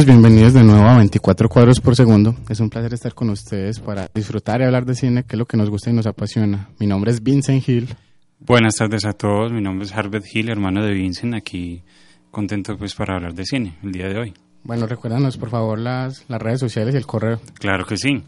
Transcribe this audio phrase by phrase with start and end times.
[0.00, 2.34] Todos bienvenidos de nuevo a 24 cuadros por segundo.
[2.48, 5.44] Es un placer estar con ustedes para disfrutar y hablar de cine, que es lo
[5.44, 6.70] que nos gusta y nos apasiona.
[6.78, 7.86] Mi nombre es Vincent Hill.
[8.38, 11.82] Buenas tardes a todos, mi nombre es Harvard Hill, hermano de Vincent, aquí
[12.30, 14.34] contento pues para hablar de cine el día de hoy.
[14.64, 17.38] Bueno, recuérdanos por favor las, las redes sociales y el correo.
[17.58, 18.22] Claro que sí.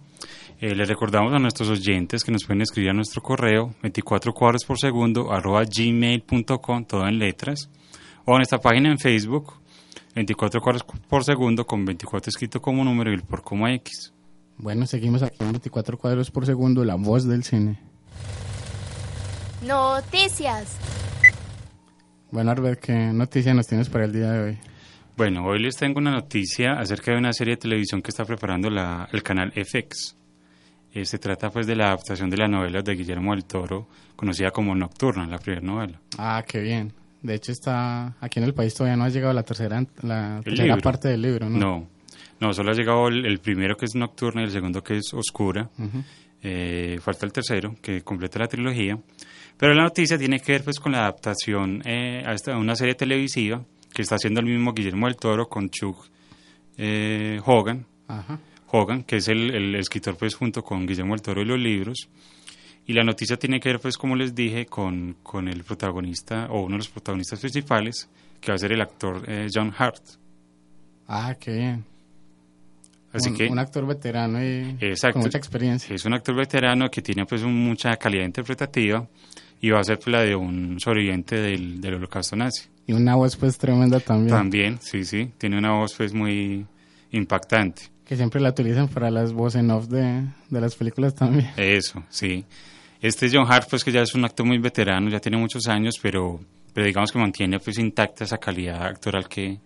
[0.61, 4.67] Eh, les recordamos a nuestros oyentes que nos pueden escribir a nuestro correo 24 cuadros
[4.67, 7.71] por segundo arroba gmail.com, todo en letras,
[8.27, 9.62] o en esta página en Facebook
[10.15, 14.13] 24 cuadros por segundo con 24 escrito como número y el por como X.
[14.59, 17.79] Bueno, seguimos aquí en 24 cuadros por segundo, la voz del cine.
[19.67, 20.77] Noticias.
[22.31, 24.59] Bueno, Arbet, ¿qué noticia nos tienes para el día de hoy?
[25.17, 28.71] Bueno, hoy les tengo una noticia acerca de una serie de televisión que está preparando
[28.71, 30.17] la, el canal FX.
[30.95, 34.51] Eh, se trata pues de la adaptación de la novela de Guillermo del Toro, conocida
[34.51, 36.01] como Nocturna, la primera novela.
[36.19, 36.93] Ah, qué bien.
[37.23, 40.77] De hecho, está aquí en el país todavía no ha llegado la tercera, la tercera
[40.79, 41.59] parte del libro, ¿no?
[41.59, 41.89] No,
[42.41, 45.15] no, solo ha llegado el, el primero que es Nocturna y el segundo que es
[45.15, 45.71] Oscura.
[45.79, 46.03] Ujú.
[46.43, 48.99] Eh, falta el tercero, que completa la trilogía.
[49.57, 52.75] Pero la noticia tiene que ver pues con la adaptación eh, a, esta, a una
[52.75, 56.05] serie televisiva que está haciendo el mismo Guillermo del Toro con Chuck
[56.77, 58.41] eh, Hogan, Ajá.
[58.73, 62.09] Hogan, que es el, el escritor pues junto con Guillermo del Toro y los libros.
[62.87, 66.61] Y la noticia tiene que ver pues como les dije con, con el protagonista o
[66.63, 68.09] uno de los protagonistas principales,
[68.41, 70.03] que va a ser el actor eh, John Hart.
[71.07, 71.85] Ah, qué bien.
[73.13, 75.15] Así un, que un actor veterano y Exacto.
[75.15, 75.95] con mucha experiencia.
[75.95, 79.07] es un actor veterano que tiene pues un- mucha calidad interpretativa
[79.61, 82.69] y va a ser pues, la de un sobreviviente del, del holocausto nazi.
[82.87, 84.31] Y una voz pues tremenda también.
[84.37, 86.67] También, sí, sí, tiene una voz pues muy
[87.13, 87.83] impactante.
[88.05, 91.51] Que siempre la utilizan para las voces en off de, de las películas también.
[91.57, 92.45] Eso, sí.
[93.03, 95.97] Este John Hart, pues que ya es un actor muy veterano, ya tiene muchos años,
[96.01, 96.41] pero,
[96.73, 99.59] pero digamos que mantiene pues intacta esa calidad actoral que,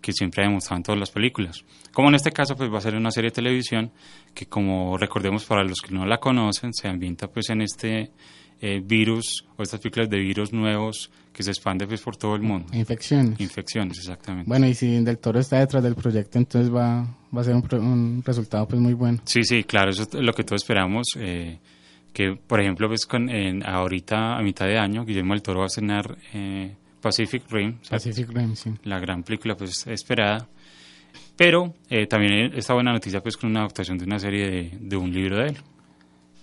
[0.00, 1.64] que siempre ha demostrado en todas las películas.
[1.92, 3.90] Como en este caso, pues va a ser una serie de televisión
[4.32, 8.12] que, como recordemos para los que no la conocen, se ambienta pues en este
[8.60, 12.42] eh, virus o estas películas de virus nuevos que se expande pues por todo el
[12.42, 12.68] mundo.
[12.72, 13.40] Infecciones.
[13.40, 14.48] Infecciones, exactamente.
[14.48, 17.02] Bueno, y si Del Toro está detrás del proyecto, entonces va,
[17.36, 19.18] va a ser un, un resultado pues muy bueno.
[19.24, 21.08] Sí, sí, claro, eso es lo que todos esperamos.
[21.16, 21.58] eh,
[22.16, 25.64] que, por ejemplo, pues con, en- ahorita, a mitad de año, Guillermo del Toro va
[25.64, 28.72] a estrenar eh, Pacific Rim, o sea, Pacific Rim, sí.
[28.84, 30.48] la gran película pues esperada.
[31.36, 34.96] Pero eh, también esta buena noticia pues con una adaptación de una serie de, de
[34.96, 35.56] un libro de él.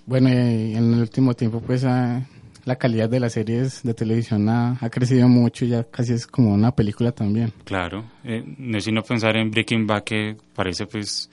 [0.06, 2.22] Bueno, y en el último tiempo pues ah,
[2.66, 6.28] la calidad de las series de televisión ha, ha crecido mucho y ya casi es
[6.28, 7.52] como una película también.
[7.64, 11.32] Claro, eh, no es sino pensar en Breaking Bad que parece pues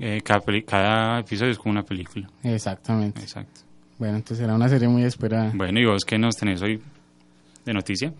[0.00, 2.26] eh, cada, cada episodio es como una película.
[2.42, 3.20] Exactamente.
[3.20, 3.60] Exacto.
[3.98, 5.52] Bueno, entonces será una serie muy esperada.
[5.54, 6.80] Bueno, ¿y vos qué nos tenés hoy
[7.64, 8.12] de noticia?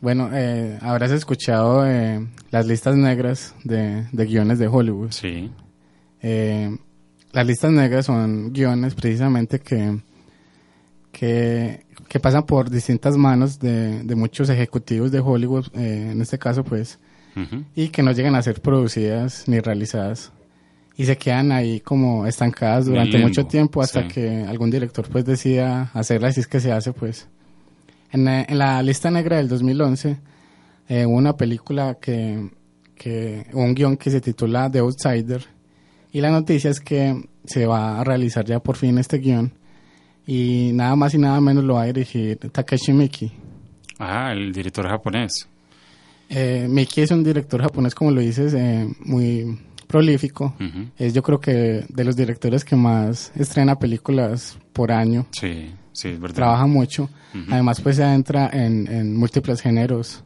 [0.00, 5.10] Bueno, eh, habrás escuchado eh, las listas negras de, de guiones de Hollywood.
[5.10, 5.50] Sí,
[6.22, 6.76] Eh,
[7.32, 9.98] las listas negras son guiones precisamente que,
[11.12, 16.38] que, que pasan por distintas manos de, de muchos ejecutivos de Hollywood, eh, en este
[16.38, 16.98] caso pues,
[17.74, 20.30] y que no llegan a ser producidas ni realizadas
[21.00, 24.08] y se quedan ahí como estancadas durante mucho tiempo hasta sí.
[24.08, 27.26] que algún director pues decida hacerlas y es que se hace pues.
[28.12, 30.18] En la, en la lista negra del 2011
[30.90, 32.50] eh, hubo una película que,
[32.94, 35.42] que, un guion que se titula The Outsider
[36.12, 39.54] y la noticia es que se va a realizar ya por fin este guion
[40.26, 43.32] y nada más y nada menos lo va a dirigir Takeshi Miki.
[43.98, 45.48] Ah, el director japonés.
[46.28, 49.58] Eh, Miki es un director japonés, como lo dices, eh, muy
[49.90, 50.54] prolífico.
[50.98, 55.26] Es yo creo que de los directores que más estrena películas por año.
[55.32, 56.36] Sí, sí, es verdad.
[56.36, 57.08] Trabaja mucho.
[57.50, 60.22] Además, pues se adentra en, en múltiples géneros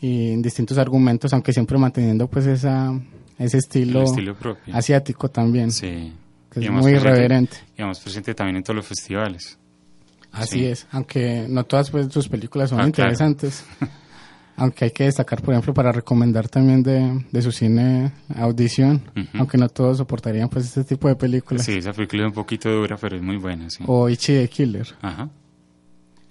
[0.00, 2.92] y en distintos argumentos, aunque siempre manteniendo pues esa,
[3.38, 4.74] ese estilo, estilo propio.
[4.74, 6.12] asiático también, Sí.
[6.50, 7.56] que es muy presente- irreverente.
[7.76, 9.58] Y además presente también en todos los festivales.
[10.32, 10.66] Así Sí.
[10.66, 13.10] es, aunque no todas pues sus películas son Ah, claro.
[14.56, 19.02] aunque hay que destacar, por ejemplo, para recomendar también de, de su cine Audición,
[19.34, 21.64] aunque no todos soportarían pues este tipo de películas.
[21.64, 23.84] Sí, esa película es un poquito dura, pero es muy buena, sí.
[23.86, 24.86] O Ichi the Killer.
[25.02, 25.28] Ajá.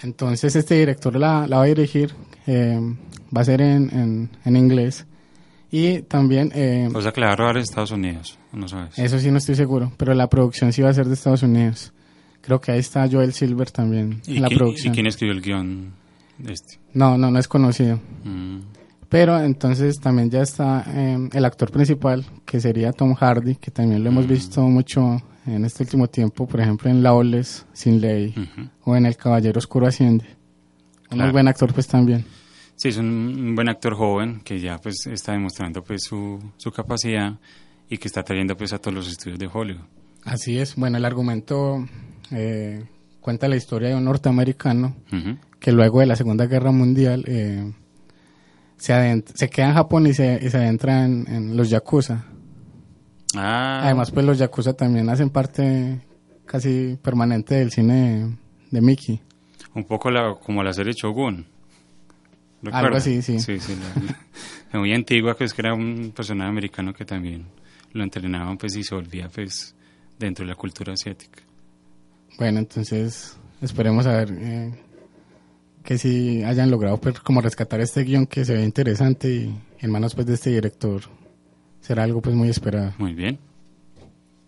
[0.02, 2.14] Entonces este director la, la va a dirigir,
[2.48, 2.80] eh,
[3.36, 5.06] va a ser en, en, en inglés.
[5.72, 8.98] Y también, eh, O sea que la va a robar en Estados Unidos, no sabes.
[8.98, 11.92] eso sí no estoy seguro, pero la producción sí va a ser de Estados Unidos.
[12.42, 14.94] Creo que ahí está Joel Silver también ¿Y en la producción.
[14.94, 15.94] ¿Y quién escribió el guion
[16.48, 16.80] este?
[16.94, 18.00] No, no, no es conocido.
[18.24, 18.60] Mm,
[19.10, 24.04] Pero entonces también ya está eh, el actor principal, que sería Tom Hardy, que también
[24.04, 24.14] lo Mm.
[24.14, 28.34] hemos visto mucho en este último tiempo, por ejemplo en Lawless, Sin Ley,
[28.84, 30.26] o en El Caballero Oscuro Asciende.
[31.12, 31.32] Un Claro.
[31.34, 32.26] buen actor pues también.
[32.76, 36.72] Sí, es un, un buen actor joven que ya pues está demostrando pues su, su
[36.72, 37.40] capacidad
[37.88, 39.86] y que está trayendo pues a todos los estudios de Hollywood.
[40.24, 40.76] Así es.
[40.76, 41.86] Bueno, el argumento
[42.32, 42.84] eh,
[43.22, 44.96] cuenta la historia de un norteamericano.
[45.66, 47.74] Que luego de la Segunda Guerra Mundial eh,
[48.78, 52.24] se, adent- se queda en Japón y se, y se adentra en, en los Yakuza.
[53.36, 56.02] Ah, Además, pues los Yakuza también hacen parte
[56.46, 58.36] casi permanente del cine de,
[58.70, 59.20] de Mickey.
[59.74, 61.38] un poco la, como la serie Shogun.
[61.38, 62.98] Algo ¿Recuerda?
[62.98, 63.40] así, sí.
[63.40, 64.14] Sí, sí, la-
[64.72, 67.46] la muy antigua, pues que era un personaje americano que también
[67.94, 69.76] lo entrenaban pues y se volvía pues
[70.20, 71.42] dentro de la cultura asiática.
[72.38, 74.72] Bueno, entonces esperemos a ver eh,
[75.86, 79.92] que si hayan logrado pues, como rescatar este guion que se ve interesante y en
[79.92, 81.04] manos pues de este director
[81.80, 82.94] será algo pues muy esperado.
[82.98, 83.40] Muy bien.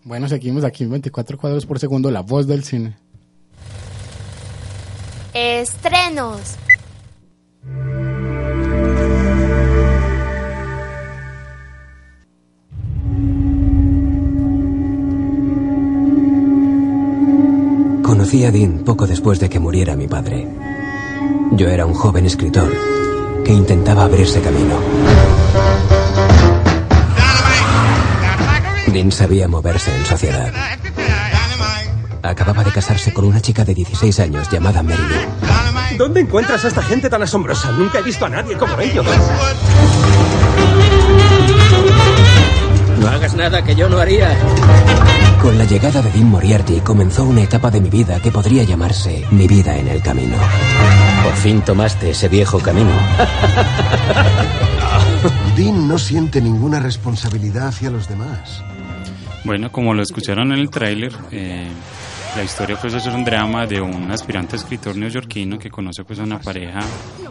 [0.04, 2.96] Bueno, seguimos aquí en 24 cuadros por segundo, la voz del cine.
[5.32, 6.56] Estrenos.
[18.02, 20.48] Conocí a Dean poco después de que muriera mi padre.
[21.52, 22.72] Yo era un joven escritor
[23.44, 24.74] que intentaba abrirse camino.
[28.92, 30.52] Dean sabía moverse en sociedad.
[32.22, 35.96] Acababa de casarse con una chica de 16 años llamada Mary Lou.
[35.96, 37.72] ¿Dónde encuentras a esta gente tan asombrosa?
[37.72, 39.06] Nunca he visto a nadie como ellos.
[43.00, 44.36] No hagas nada que yo no haría.
[45.40, 49.24] Con la llegada de Dean Moriarty comenzó una etapa de mi vida que podría llamarse
[49.30, 50.36] mi vida en el camino.
[51.22, 52.90] Por fin tomaste ese viejo camino.
[55.56, 58.62] Dean no siente ninguna responsabilidad hacia los demás.
[59.44, 61.68] Bueno, como lo escucharon en el tráiler, eh,
[62.36, 66.22] la historia pues es un drama de un aspirante escritor neoyorquino que conoce pues a
[66.22, 66.80] una pareja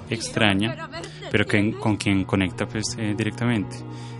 [0.10, 0.90] extraña,
[1.32, 3.78] pero que, con quien conecta pues eh, directamente.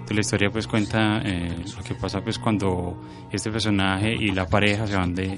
[0.08, 2.98] Entonces la historia pues cuenta eh, lo que pasa pues cuando
[3.30, 5.38] este personaje y la pareja se van de,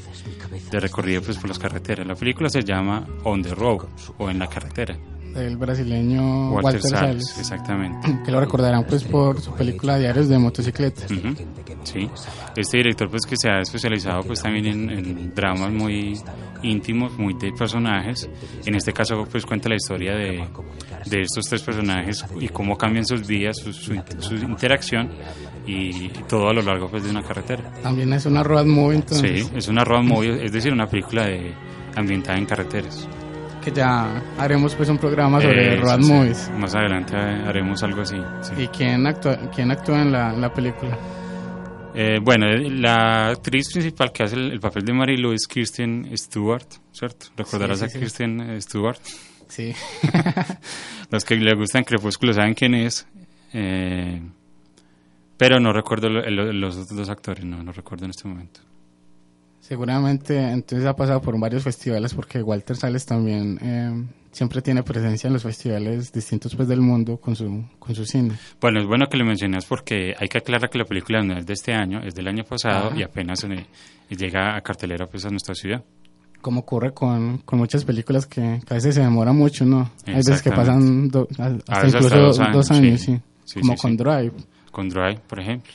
[0.69, 2.05] de recorrido pues por las carreteras.
[2.05, 3.87] La película se llama On the Road
[4.19, 4.95] o En la carretera.
[5.35, 8.19] El brasileño Walter, Walter, Salles, Salles, exactamente.
[8.25, 11.03] que lo recordarán pues por su película Diarios de motocicleta.
[11.05, 11.35] Ujú,
[11.83, 12.09] Sí,
[12.57, 16.19] este director pues que se ha especializado pues también en, en dramas muy
[16.61, 18.29] íntimos, muy de personajes.
[18.65, 20.43] En este caso pues cuenta la historia de,
[21.05, 25.09] de estos tres personajes y cómo cambian sus vidas, su, su, su interacción
[25.65, 27.71] y todo a lo largo pues de una carretera.
[27.81, 31.25] También es una road movie, entonces, Sí, es una road movie, es decir, una película
[31.25, 31.53] de
[31.95, 33.07] ambientada en carreteras.
[33.63, 36.51] Que ya haremos pues un programa sobre Eh, road sí, movies.
[36.57, 38.17] Más adelante haremos algo así.
[38.41, 38.53] sí.
[38.63, 40.97] ¿Y quién actúa, quién actúa en la, la película?
[41.95, 46.09] Eh, bueno, la actriz principal que hace el, el papel de Mary Lou es Kristen
[46.15, 47.27] Stewart, ¿cierto?
[47.35, 47.99] ¿Recordarás Sí, a sí.
[47.99, 48.99] Kristen eh, Stewart?
[49.47, 49.73] Sí.
[51.11, 53.07] Los que le gustan Crepúsculo saben quién es,
[53.53, 54.21] eh,
[55.37, 58.61] pero no recuerdo lo- lo- los otros dos actores, no, no recuerdo en este momento.
[59.61, 65.27] Seguramente entonces ha pasado por varios festivales porque Walter Sales también eh, siempre tiene presencia
[65.27, 68.33] en los festivales distintos pues del mundo con su con su cine.
[68.59, 71.45] Bueno, es bueno que lo mencionas porque hay que aclarar que la película no es
[71.45, 72.97] de este año, es del año pasado Ajá.
[72.97, 73.65] y apenas eh,
[74.09, 75.83] llega a cartelera pues a nuestra ciudad.
[76.41, 79.91] Como ocurre con, con muchas películas que, que a veces se demora mucho, ¿no?
[80.07, 83.15] Hay veces que pasan do- hasta incluso dos dos años, sí.
[83.17, 83.21] sí.
[83.43, 83.97] Sí, Como con.
[83.97, 84.31] Drive.
[84.71, 85.73] Con Drive, por ejemplo.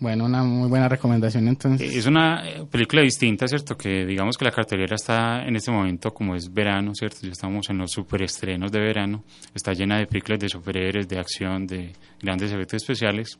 [0.00, 1.94] Bueno, una muy buena recomendación entonces.
[1.94, 3.76] Es una eh, película distinta, ¿cierto?
[3.76, 7.18] Que digamos que la cartelera está en este momento, como es verano, ¿cierto?
[7.22, 9.24] Ya estamos en los superestrenos de verano.
[9.54, 13.38] Está llena de películas de superhéroes, de acción, de grandes efectos especiales.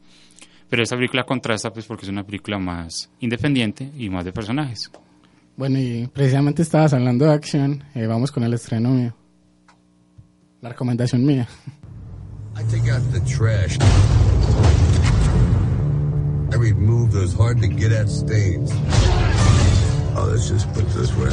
[0.68, 4.90] Pero esta película contrasta, pues, porque es una película más independiente y más de personajes.
[5.56, 9.14] Bueno, y precisamente estabas hablando de acción, eh, vamos con el estreno mío.
[10.60, 11.46] La recomendación mía.
[12.56, 13.78] I take out the trash.
[16.50, 18.71] I remove those hard to get at stains.
[20.17, 21.28] Oh, let's just put it this way.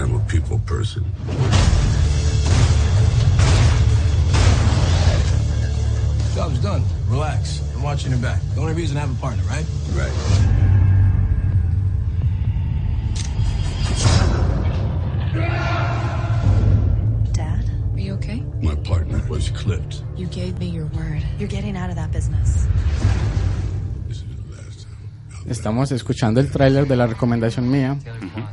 [0.00, 1.04] I'm a people person.
[6.34, 6.82] Job's done.
[7.08, 7.62] Relax.
[7.74, 8.40] I'm watching your back.
[8.54, 9.66] The only reason I have a partner, right?
[9.92, 10.12] Right.
[15.32, 15.77] Dad, are you okay?
[18.62, 20.02] My partner was clipped.
[20.16, 21.22] You gave me your word.
[21.38, 22.66] You're getting out of that business.
[24.08, 25.44] This is the last time.
[25.46, 27.96] I'll estamos escuchando el tráiler de la recomendación mía.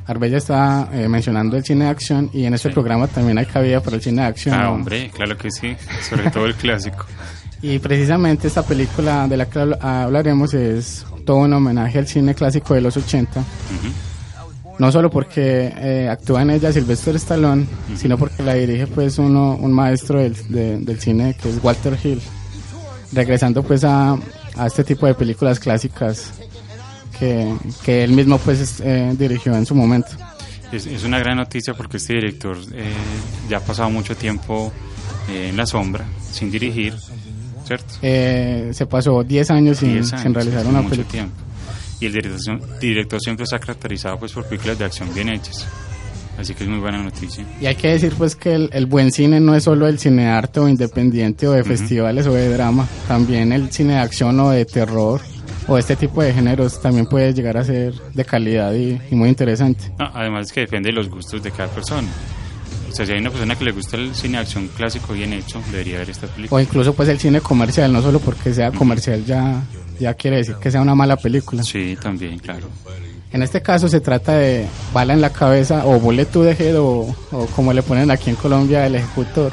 [0.06, 3.82] Arbella está eh, mencionando el cine de acción y en este programa también hay cabida
[3.82, 4.54] para el cine de acción.
[4.56, 4.74] Ah, ¿no?
[4.74, 5.76] hombre, claro que sí,
[6.08, 7.06] sobre todo el clásico.
[7.62, 12.36] Y precisamente esta película de la que habl- hablaremos es todo un homenaje al cine
[12.36, 13.44] clásico de los 80.
[14.80, 17.66] No solo porque eh, actúa en ella Sylvester Stallone,
[17.96, 21.98] sino porque la dirige pues uno, un maestro del, de- del cine que es Walter
[22.04, 22.22] Hill.
[23.14, 24.18] Regresando pues a,
[24.58, 26.32] a este tipo de películas clásicas
[27.20, 27.54] que,
[27.84, 30.10] que él mismo pues eh, dirigió en su momento.
[30.72, 32.92] Es, es una gran noticia porque este director eh,
[33.50, 34.74] ya ha pasado mucho tiempo
[35.30, 36.94] en la sombra, sin dirigir,
[37.66, 37.94] ¿cierto?
[38.02, 41.12] Se pasó 10 años sin, 10 años, sin realizar una mucho película.
[41.12, 41.36] tiempo.
[42.00, 45.68] Y el director, director siempre se ha caracterizado pues, por películas de acción bien hechas.
[46.38, 47.46] Así que es muy buena noticia.
[47.62, 50.24] Y hay que decir pues que el, el buen cine no es solo el cine
[50.24, 54.38] de arte o independiente o de festivales o de drama, también el cine de acción
[54.42, 55.22] o de terror
[55.68, 59.30] o este tipo de géneros también puede llegar a ser de calidad y, y muy
[59.30, 59.92] interesante.
[59.98, 62.08] No, además es que depende de los gustos de cada persona.
[62.90, 65.34] O sea, si hay una persona que le gusta el cine de acción clásico bien
[65.34, 66.58] hecho, debería ver esta película.
[66.58, 69.64] O incluso pues el cine comercial, no solo porque sea comercial ya,
[70.00, 71.64] ya quiere decir que sea una mala película.
[71.64, 72.68] Sí, también, claro.
[73.32, 76.80] En este caso se trata de bala en la cabeza o bullet to the head
[76.80, 79.52] o, o como le ponen aquí en Colombia el ejecutor.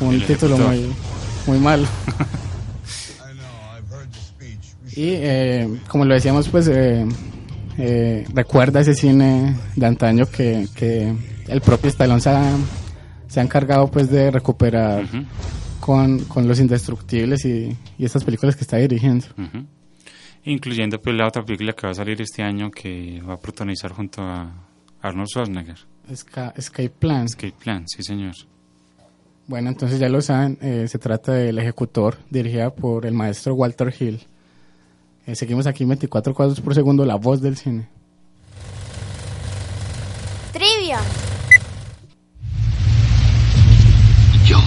[0.00, 0.76] Un El título ejecutor.
[0.76, 0.94] muy,
[1.46, 1.86] muy malo.
[4.96, 7.06] y eh, como lo decíamos pues eh,
[7.78, 11.14] eh, recuerda ese cine de antaño que, que
[11.46, 12.56] el propio Stallone se ha,
[13.28, 15.04] se ha encargado pues de recuperar
[15.78, 19.26] con, con Los Indestructibles y, y estas películas que está dirigiendo.
[20.44, 23.92] Incluyendo pues la otra película que va a salir este año que va a protagonizar
[23.92, 24.52] junto a
[25.02, 25.78] Arnold Schwarzenegger.
[26.08, 27.26] Escape Plan.
[27.26, 28.34] Escape Plan, sí señor.
[29.46, 33.92] Bueno, entonces ya lo saben, eh, se trata del Ejecutor, dirigida por el maestro Walter
[33.98, 34.20] Hill.
[35.26, 37.88] Eh, seguimos aquí 24 cuadros por segundo, la voz del cine.
[40.52, 41.00] Trivia.
[44.46, 44.58] Yo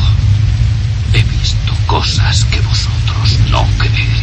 [1.14, 4.23] he visto cosas que vosotros no creeríais.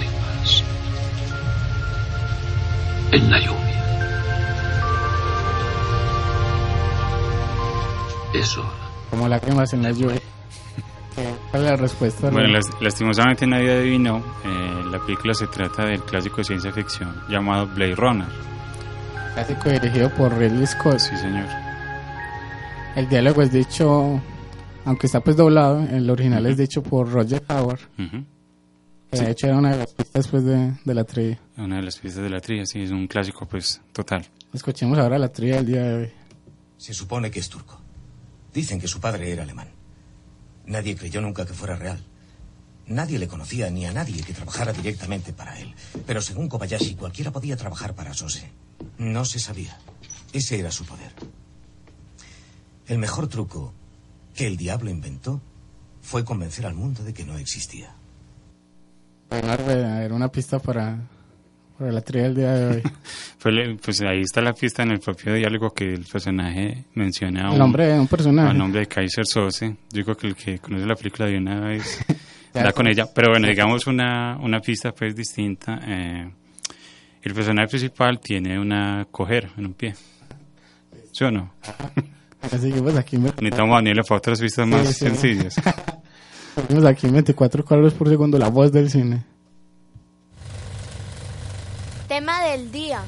[9.21, 10.19] Como lágrimas en la lluvia.
[11.51, 12.31] ¿Cuál es la respuesta?
[12.31, 14.17] Bueno, las- lastimosamente nadie adivinó.
[14.43, 18.27] Eh, la película se trata del clásico de ciencia ficción llamado Blade Runner.
[19.35, 20.97] Clásico dirigido por Ridley Scott.
[20.97, 21.45] Sí, señor.
[22.95, 24.19] El diálogo es dicho,
[24.85, 27.79] aunque está pues doblado, el original es dicho por Roger Howard.
[27.99, 28.25] Ujú.
[29.11, 29.25] Que Sí.
[29.25, 31.37] de hecho era una de las pistas pues, de, de la trivia.
[31.57, 34.25] Una de las piezas de la trilla, sí, es un clásico pues total.
[34.51, 36.11] Escuchemos ahora la trivia del día de hoy.
[36.77, 37.79] Se supone que es turco.
[38.53, 39.69] Dicen que su padre era alemán.
[40.65, 42.03] Nadie creyó nunca que fuera real.
[42.87, 45.73] Nadie le conocía ni a nadie que trabajara directamente para él.
[46.05, 48.51] Pero según Kobayashi, cualquiera podía trabajar para Sose.
[48.97, 49.77] No se sabía.
[50.33, 51.13] Ese era su poder.
[52.87, 53.73] El mejor truco
[54.33, 55.41] que el diablo inventó
[56.01, 57.95] fue convencer al mundo de que no existía.
[59.29, 60.99] Era una pista para,
[61.81, 62.81] para la trivia del día de hoy.
[63.41, 67.49] Pues, pues ahí está la pista en el propio diálogo que el personaje menciona.
[67.49, 68.51] a El nombre de un personaje.
[68.51, 69.75] El nombre de Kaiser Sose.
[69.91, 72.05] Yo creo que el que conoce la película de una vez
[72.53, 73.05] da con ella.
[73.15, 75.79] Pero bueno, digamos una, una pista pues distinta.
[75.87, 76.31] eh,
[77.23, 79.95] el personaje principal tiene una coger en un pie.
[81.11, 81.51] ¿Sí o no?
[82.41, 84.99] Así que pues aquí, me- Necesitamos a Daniela para otras pistas más Sí, sí.
[85.05, 85.55] sencillas.
[86.55, 89.23] seguimos aquí en 24 cuadros por segundo, la voz del cine.
[92.11, 92.99] Tema del día.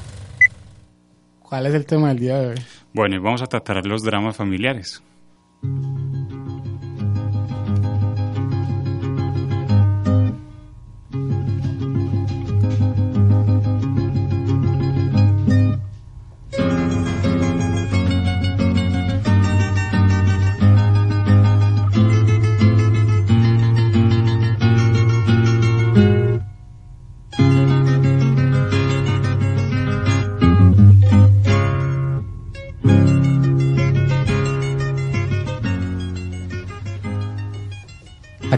[1.42, 2.56] ¿Cuál es el tema del día de hoy?
[2.94, 5.04] Bueno, y vamos a tratar los dramas familiares.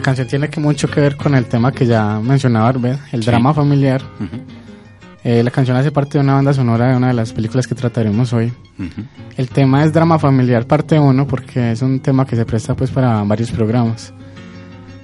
[0.06, 3.26] Canción tiene que mucho que ver con el tema que ya mencionaba Arbed, el Sí.
[3.30, 4.02] drama familiar.
[5.24, 7.74] Eh, la canción hace parte de una banda sonora de una de las películas que
[7.74, 8.54] trataremos hoy.
[9.38, 12.92] El tema es drama familiar parte 1 porque es un tema que se presta pues
[12.92, 14.14] para varios programas.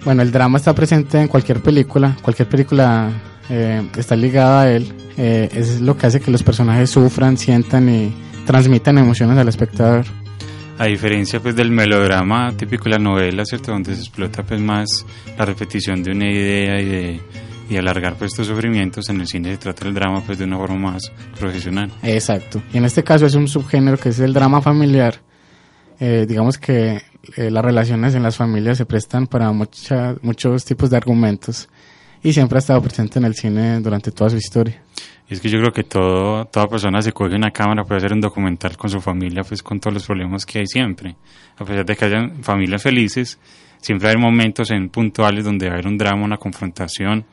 [0.06, 3.10] Bueno, el drama está presente en cualquier película, cualquier película
[3.50, 4.94] eh, está ligada a él.
[5.18, 8.14] Eh, es lo que hace que los personajes sufran, sientan y
[8.46, 10.06] transmitan emociones al espectador.
[10.82, 13.72] A diferencia pues del melodrama típico de la novela, ¿cierto?
[13.72, 15.06] Donde se explota pues más
[15.38, 17.22] la repetición de una idea y
[17.70, 20.58] de alargar pues estos sufrimientos en el cine se trata del drama pues de una
[20.58, 21.92] forma más profesional.
[22.02, 22.64] Exacto.
[22.74, 25.22] Y en este caso es un subgénero que es el drama familiar.
[26.00, 27.00] Eh, digamos que
[27.36, 31.70] eh, las relaciones en las familias se prestan para mucha, muchos tipos de argumentos
[32.24, 34.82] y siempre ha estado presente en el cine durante toda su historia.
[35.32, 38.12] Y es que yo creo que todo, toda persona se coge una cámara puede hacer
[38.12, 41.16] un documental con su familia, pues con todos los problemas que hay siempre.
[41.58, 43.40] A pesar de que hayan familias felices,
[43.80, 47.24] siempre hay momentos en puntuales donde va a haber un drama, una confrontación,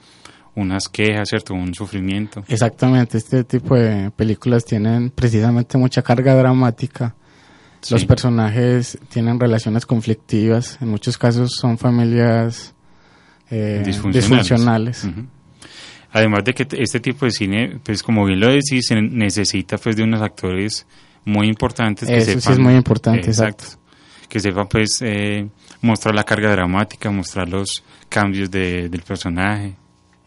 [0.54, 1.54] unas quejas, ¿cierto?
[1.54, 2.44] Un sufrimiento.
[2.46, 7.16] Exactamente, este tipo de películas tienen precisamente mucha carga dramática.
[7.90, 12.76] Los personajes tienen relaciones conflictivas, en muchos casos son familias
[13.50, 15.04] eh, disfuncionales.
[16.12, 19.96] Además de que este tipo de cine, pues como bien lo decís, se necesita pues
[19.96, 20.86] de unos actores
[21.24, 22.08] muy importantes.
[22.08, 23.64] Que Eso sí es muy importante, exacto.
[24.28, 25.48] Que sepan pues eh,
[25.82, 29.74] mostrar la carga dramática, mostrar los cambios de, del personaje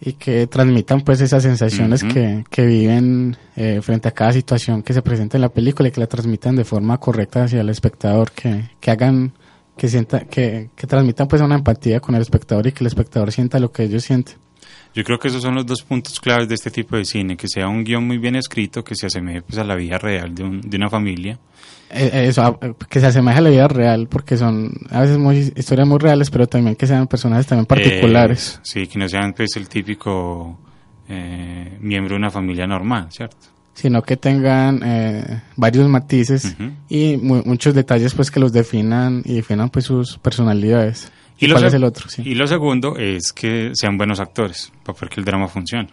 [0.04, 4.94] y que transmitan pues esas sensaciones que, que, viven eh, frente a cada situación que
[4.94, 8.32] se presenta en la película y que la transmitan de forma correcta hacia el espectador,
[8.32, 9.32] que, que hagan,
[9.78, 13.32] que sienta, que, que transmitan pues una empatía con el espectador y que el espectador
[13.32, 14.38] sienta lo que ellos sienten.
[14.94, 17.48] Yo creo que esos son los dos puntos claves de este tipo de cine, que
[17.48, 20.44] sea un guion muy bien escrito, que se asemeje pues, a la vida real de,
[20.44, 21.40] un, de una familia.
[21.90, 22.58] Eh, eso, ah,
[22.90, 26.30] que se asemeje a la vida real, porque son a veces muy, historias muy reales,
[26.30, 28.56] pero también que sean personajes también particulares.
[28.56, 30.60] Eh, sí, que no sean pues el típico
[31.08, 33.48] eh, miembro de una familia normal, ¿cierto?
[33.74, 36.56] Sino que tengan varios matices
[36.90, 41.10] y muchos detalles pues que los definan y definan pues sus personalidades.
[41.42, 42.08] ¿Y, cuál es el otro?
[42.24, 45.90] Y lo segundo es que sean buenos actores, para que el drama funcione.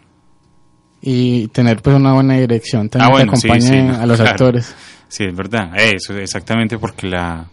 [1.00, 4.74] Y tener pues una buena dirección también ah, que acompañe a los actores.
[5.08, 5.72] Sí, es verdad.
[5.76, 7.48] Eso, exactamente porque la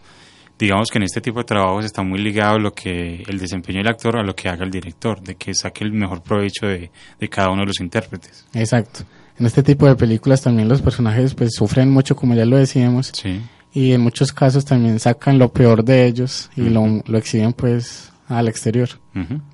[0.58, 3.88] digamos que en este tipo de trabajos está muy ligado lo que el desempeño del
[3.88, 7.28] actor a lo que haga el director, de que saque el mejor provecho de, de
[7.28, 8.46] cada uno de los intérpretes.
[8.52, 9.04] Exacto.
[9.38, 13.12] En este tipo de películas también los personajes pues sufren mucho, como ya lo decíamos.
[13.14, 13.40] Sí
[13.76, 18.10] y en muchos casos también sacan lo peor de ellos y lo, lo, exhiben pues
[18.26, 18.88] al exterior.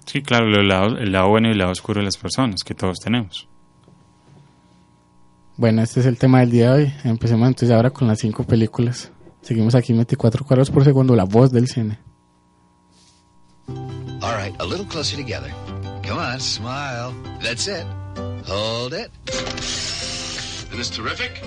[0.06, 2.72] Sí, claro, el lado, el lado bueno y el lado oscuro de las personas que
[2.72, 3.48] todos tenemos.
[5.56, 6.92] Bueno, este es el tema del día de hoy.
[7.02, 9.10] Empecemos entonces ahora con las cinco películas.
[9.40, 11.98] Seguimos aquí 24 cuadros por segundo, la voz del cine.
[13.66, 15.52] All right, a little closer together.
[16.06, 17.12] Come on, smile.
[17.42, 17.84] That's it.
[18.46, 19.10] Hold it.
[19.26, 21.42] Isn't this terrific?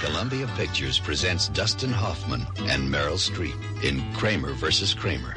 [0.00, 5.34] Columbia Pictures presents Dustin Hoffman and Meryl Streep in Kramer versus Kramer.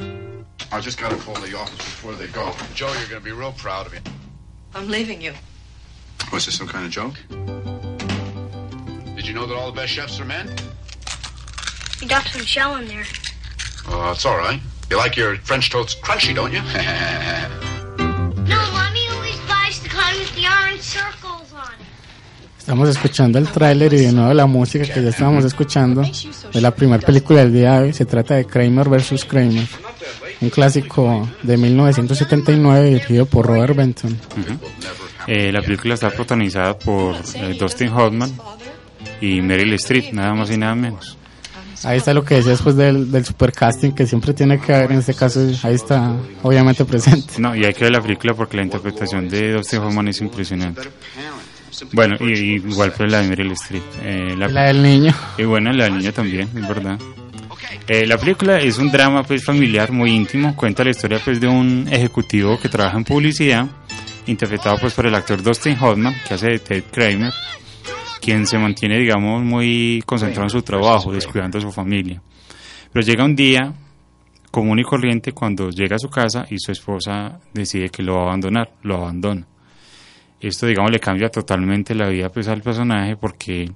[0.72, 2.54] I just gotta call the office before they go.
[2.76, 4.00] Joe, you're gonna be real proud of me.
[4.76, 5.34] I'm leaving you.
[6.32, 7.16] Was this some kind of joke?
[9.16, 10.48] Did you know that all the best chefs are men?
[12.00, 13.06] You got some shell in there.
[13.88, 14.60] Oh, it's all right.
[14.92, 16.62] You like your French toast crunchy, don't you?
[18.44, 21.21] no, Mommy always buys the kind with the orange circles on it.
[22.72, 26.04] Estamos escuchando el tráiler y de nuevo la música que ya estábamos escuchando
[26.54, 27.94] de la primera película del día de hoy.
[27.94, 29.26] Se trata de Kramer vs.
[29.26, 29.68] Kramer,
[30.40, 34.18] un clásico de 1979 dirigido por Robert Benton.
[35.28, 38.32] eh, la película está protagonizada por eh, Dustin Hoffman
[39.20, 41.18] y Meryl Streep, nada más y nada menos.
[41.84, 45.00] Ahí está lo que decía después del, del supercasting que siempre tiene que haber, en
[45.00, 47.34] este caso ahí está obviamente presente.
[47.38, 50.84] No, y hay que ver la película porque la interpretación de Dustin Hoffman es impresionante.
[51.94, 53.84] Bueno, y, igual fue la de Meryl Streep.
[54.04, 55.14] Eh, la, del niño.
[55.38, 57.00] Y bueno, la del niño también, es verdad.
[57.88, 61.48] Eh, la película es un drama pues familiar muy íntimo, cuenta la historia pues de
[61.48, 63.66] un ejecutivo que trabaja en publicidad,
[64.28, 67.34] interpretado pues por el actor Dustin Hoffman, que hace de Ted Kramer,
[68.22, 72.22] quien se mantiene digamos muy concentrado en su trabajo, descuidando a su familia.
[72.94, 73.74] Pero llega un día
[74.52, 78.22] común y corriente cuando llega a su casa y su esposa decide que lo va
[78.22, 79.48] a abandonar, lo abandona
[80.48, 83.72] esto digamos le cambia totalmente la vida pues al personaje porque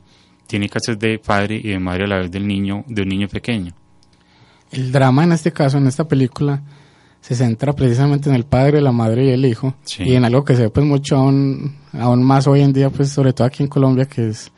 [0.48, 3.10] tiene que hacer de padre y de madre a la vez del niño, de un
[3.10, 3.74] niño pequeño.
[4.72, 6.62] El drama en este caso, en esta película,
[7.22, 9.76] se centra precisamente en el padre, la madre y el hijo.
[10.00, 13.10] Y en algo que se ve pues mucho aún, aún más hoy en día, pues
[13.10, 14.52] sobre todo aquí en Colombia, que es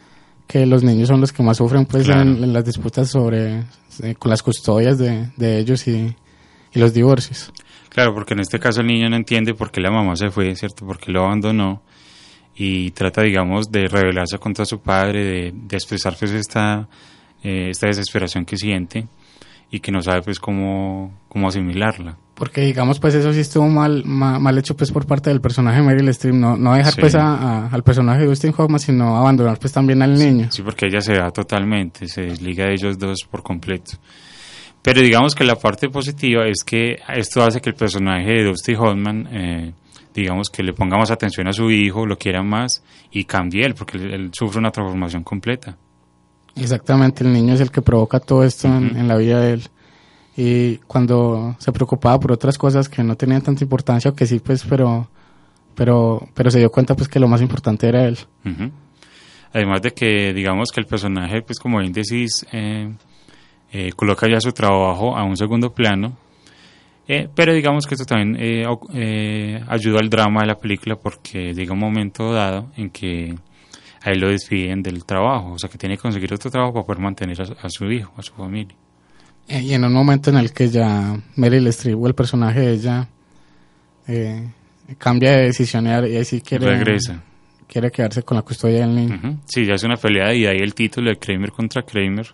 [0.48, 3.64] que los niños son los que más sufren pues en, las disputas sobre,
[4.02, 6.16] eh, con las custodias de, de ellos y,
[6.74, 7.52] y, los divorcios.
[7.90, 10.56] Claro, porque en este caso el niño no entiende por qué la mamá se fue,
[10.56, 10.86] ¿cierto?
[10.86, 11.82] Porque lo abandonó
[12.58, 16.88] y trata, digamos, de rebelarse contra su padre, de, de expresar pues esta,
[17.44, 19.08] eh, esta desesperación que siente
[19.70, 22.18] y que no sabe pues cómo, cómo asimilarla.
[22.34, 25.82] Porque digamos pues eso sí estuvo mal, mal, mal hecho pues por parte del personaje
[25.82, 27.02] de Meryl Streep, no, no dejar Sí.
[27.02, 30.48] pues a- a- al personaje de Dustin Hoffman, sino abandonar pues también al niño.
[30.52, 33.94] Sí, porque ella se da totalmente, se desliga de ellos dos por completo.
[34.82, 38.74] Pero digamos que la parte positiva es que esto hace que el personaje de Dusty
[38.76, 39.74] Hoffman, eh,
[40.22, 43.76] digamos que le ponga más atención a su hijo, lo quiera más y cambie él,
[43.76, 45.78] porque él, él sufre una transformación completa.
[46.56, 49.64] Exactamente, el niño es el que provoca todo esto en, en la vida de él.
[50.36, 54.40] Y cuando se preocupaba por otras cosas que no tenían tanta importancia, o que sí,
[54.40, 55.10] pues, pero,
[55.74, 58.18] pero, pero se dio cuenta pues que lo más importante era él.
[59.52, 62.94] Además de que, digamos que el personaje, pues como bien decís, eh,
[63.72, 66.18] eh, coloca ya su trabajo a un segundo plano,
[67.08, 71.54] eh, pero digamos que esto también eh, eh, ayuda al drama de la película porque
[71.54, 73.34] llega un momento dado en que
[74.04, 76.86] a él lo despiden del trabajo, o sea que tiene que conseguir otro trabajo para
[76.86, 78.76] poder mantener a, su- a su hijo, a su familia.
[79.48, 82.74] Eh, Y en un momento en el que ya Meryl Streep, o el personaje de
[82.74, 83.08] ella,
[84.08, 84.48] eh,
[84.98, 87.22] cambia de decisión y ahí sí quiere, Regresa.
[87.68, 89.40] quiere quedarse con la custodia del niño.
[89.46, 92.28] Sí, ya es una pelea y ahí el título de Kramer contra Kramer,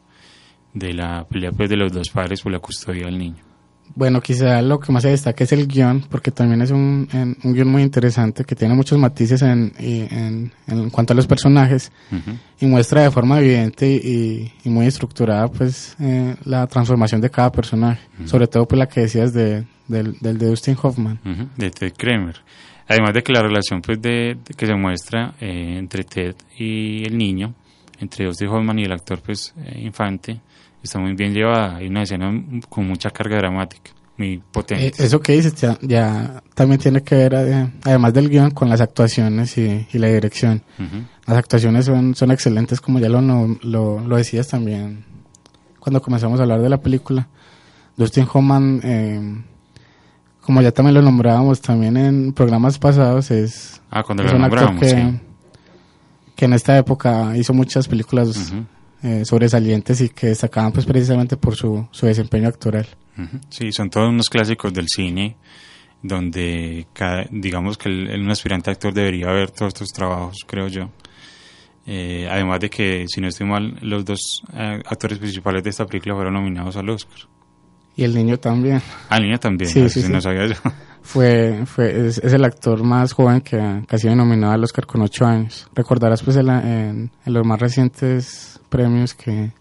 [0.74, 3.44] de la pelea pues, de los dos padres por la custodia del niño.
[3.96, 7.38] Bueno, quizá lo que más se destaca es el guion, porque también es un, en-
[7.44, 11.92] un guion muy interesante que tiene muchos matices en, en, en cuanto a los personajes
[12.60, 17.52] y muestra de forma evidente y, y muy estructurada pues eh, la transformación de cada
[17.52, 21.20] personaje, sobre todo pues la que decías de, del, del de Dustin Hoffman.
[21.58, 22.38] De Ted Kramer.
[22.88, 27.04] Además de que la relación pues de, de que se muestra eh, entre Ted y
[27.06, 27.54] el niño,
[28.00, 30.40] entre Dustin Hoffman y el actor pues eh, infante,
[30.84, 31.78] está muy bien llevada.
[31.78, 32.32] Hay una escena
[32.70, 34.88] con mucha carga dramática, muy potente.
[34.88, 38.70] Eh, eso que dices ya, ya también tiene que ver, eh, además del guion, con
[38.70, 40.62] las actuaciones y, y la dirección.
[41.26, 45.06] Las actuaciones son, son excelentes, como ya lo, lo, lo decías también
[45.80, 47.28] cuando comenzamos a hablar de la película.
[47.98, 49.42] Dustin Hoffman, eh,
[50.42, 54.44] como ya también lo nombrábamos también en programas pasados, es, Ah, cuando es lo un
[54.46, 55.20] actor que, sí.
[56.36, 58.54] que en esta época hizo muchas películas.
[59.04, 62.88] Eh, sobresalientes y que destacaban pues precisamente por su, su desempeño actoral.
[63.50, 65.36] Sí, son todos unos clásicos del cine
[66.02, 70.68] donde cada- digamos que el, el- un aspirante actor debería ver todos estos trabajos, creo
[70.68, 70.90] yo.
[71.86, 75.86] Eh, además de que, si no estoy mal, los dos eh, actores principales de esta
[75.86, 77.18] película fueron nominados al Oscar.
[77.96, 78.82] Y el niño también.
[79.10, 80.12] Ah, el niño también, Sí, ah, sí, sí.
[80.12, 80.56] no sabía yo.
[81.02, 84.64] Fue, fue, es, es el actor más joven que, ha- que ha sido nominado al
[84.64, 85.68] Oscar con ocho años.
[85.76, 89.52] Recordarás pues en, la- en- en los más recientes premios que,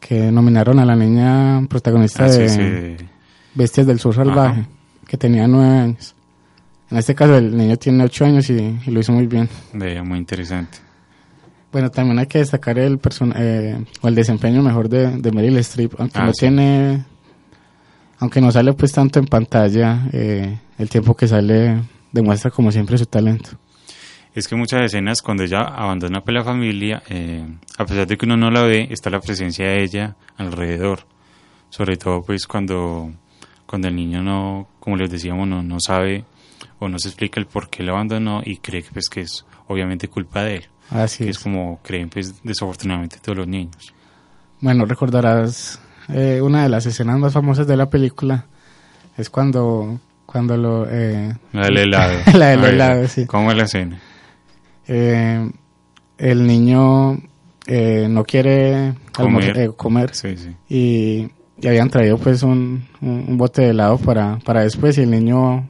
[0.00, 2.48] que nominaron a la niña protagonista Ah, de
[2.98, 3.04] sí.
[3.54, 4.68] Bestias del Sur Salvaje, Ajá.
[5.08, 6.14] que tenía nueve años.
[6.90, 8.54] En este caso el niño tiene ocho años y,
[8.86, 9.48] y lo hizo muy bien.
[10.04, 10.78] Muy interesante.
[11.72, 15.56] Bueno, también hay que destacar el person eh, o el desempeño mejor de, de Meryl
[15.58, 16.40] Streep, aunque Ah, no sí.
[16.40, 17.04] tiene,
[18.20, 22.96] aunque no sale pues tanto en pantalla, eh, el tiempo que sale demuestra como siempre
[22.98, 23.50] su talento.
[24.34, 28.26] Es que muchas escenas cuando ella abandona pues, la familia, eh, a pesar de que
[28.26, 31.00] uno no la ve, está la presencia de ella alrededor.
[31.70, 33.12] Sobre todo pues cuando,
[33.66, 36.24] cuando el niño no, como les decíamos, no, no sabe
[36.78, 39.44] o no se explica el por qué la abandonó y cree que, pues, que es
[39.66, 40.64] obviamente culpa de él.
[40.90, 41.36] Así que es.
[41.36, 43.92] es como creen pues desafortunadamente todos los niños.
[44.60, 48.46] Bueno, recordarás eh, una de las escenas más famosas de la película
[49.16, 52.18] es cuando cuando lo eh, La del helado.
[52.34, 53.26] la del A helado, sí.
[53.26, 54.00] ¿Cómo es la escena?
[54.88, 55.50] Eh,
[56.18, 57.18] el niño
[57.66, 59.56] eh, no quiere Comer.
[59.58, 60.56] eh, comer Sí, sí.
[60.68, 61.28] y,
[61.60, 65.10] y habían traído pues un, un, un bote de helado para, para después y el
[65.10, 65.68] niño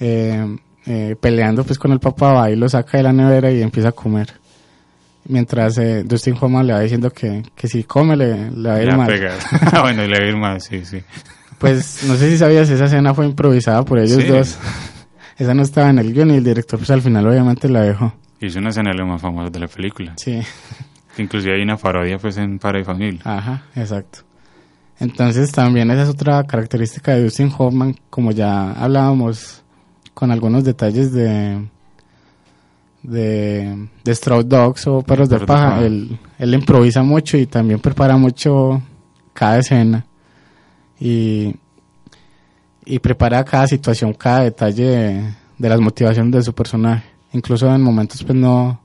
[0.00, 3.62] eh, eh, peleando pues con el papá va y lo saca de la nevera y
[3.62, 4.28] empieza a comer
[5.24, 8.82] mientras eh, Dustin Hoffman le va diciendo que, que si come le, le va a
[8.82, 9.10] ir Le mal.
[9.72, 11.00] Ah, bueno, le va a ir mal, sí, sí.
[11.58, 14.28] pues no sé si sabías esa escena fue improvisada por ellos Sí.
[14.28, 14.58] dos
[15.36, 18.14] esa no estaba en el guion y el director pues al final obviamente la dejó
[18.40, 20.14] es una escena de lo más famosa de la película.
[20.16, 20.40] sí
[21.18, 23.20] Inclusive hay una parodia pues en Padre y Familia.
[23.24, 24.20] Ajá, exacto.
[24.98, 29.62] Entonces también esa es otra característica de Dustin Hoffman, como ya hablábamos
[30.14, 31.66] con algunos detalles de
[33.02, 35.70] de, de Straw Dogs o Perros de Perros de Paja.
[35.70, 35.86] Paja.
[35.86, 38.80] Él, él improvisa mucho y también prepara mucho
[39.32, 40.06] cada escena
[41.00, 41.56] y,
[42.84, 47.04] y prepara cada situación, cada detalle de, de las motivaciones de su personaje.
[47.32, 48.80] Incluso en momentos pues no,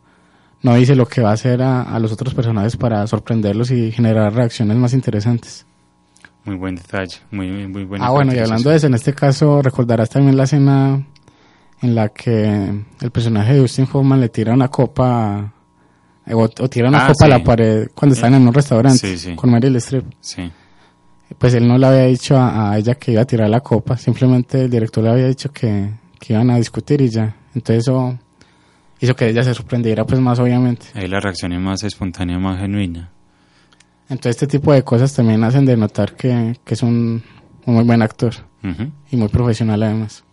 [0.62, 3.92] no dice lo que va a hacer a, a los otros personajes para sorprenderlos y
[3.92, 5.66] generar reacciones más interesantes.
[6.46, 9.62] Muy buen detalle, muy, muy, buena Ah, bueno, y hablando de eso, en este caso
[9.62, 11.06] recordarás también la escena
[11.82, 12.46] en la que
[13.02, 15.52] el personaje de Dustin Hoffman le tira una copa
[16.26, 18.98] eh, o, o tira una Ah, copa a la pared cuando están en un restaurante
[18.98, 19.36] Sí, sí.
[19.36, 20.06] con Meryl Streep.
[20.22, 20.50] Sí.
[21.38, 23.98] Pues él no le había dicho a, a ella que iba a tirar la copa,
[23.98, 27.36] simplemente el director le había dicho que, que iban a discutir y ya.
[27.54, 28.18] Entonces eso
[29.00, 30.88] hizo que ella se sorprendiera pues más obviamente.
[30.94, 33.12] Ahí la reacción es más espontánea, más genuina.
[34.10, 37.22] Entonces este tipo de cosas también hacen de notar que, que es un,
[37.66, 38.34] un muy buen actor
[39.12, 40.24] y muy profesional además.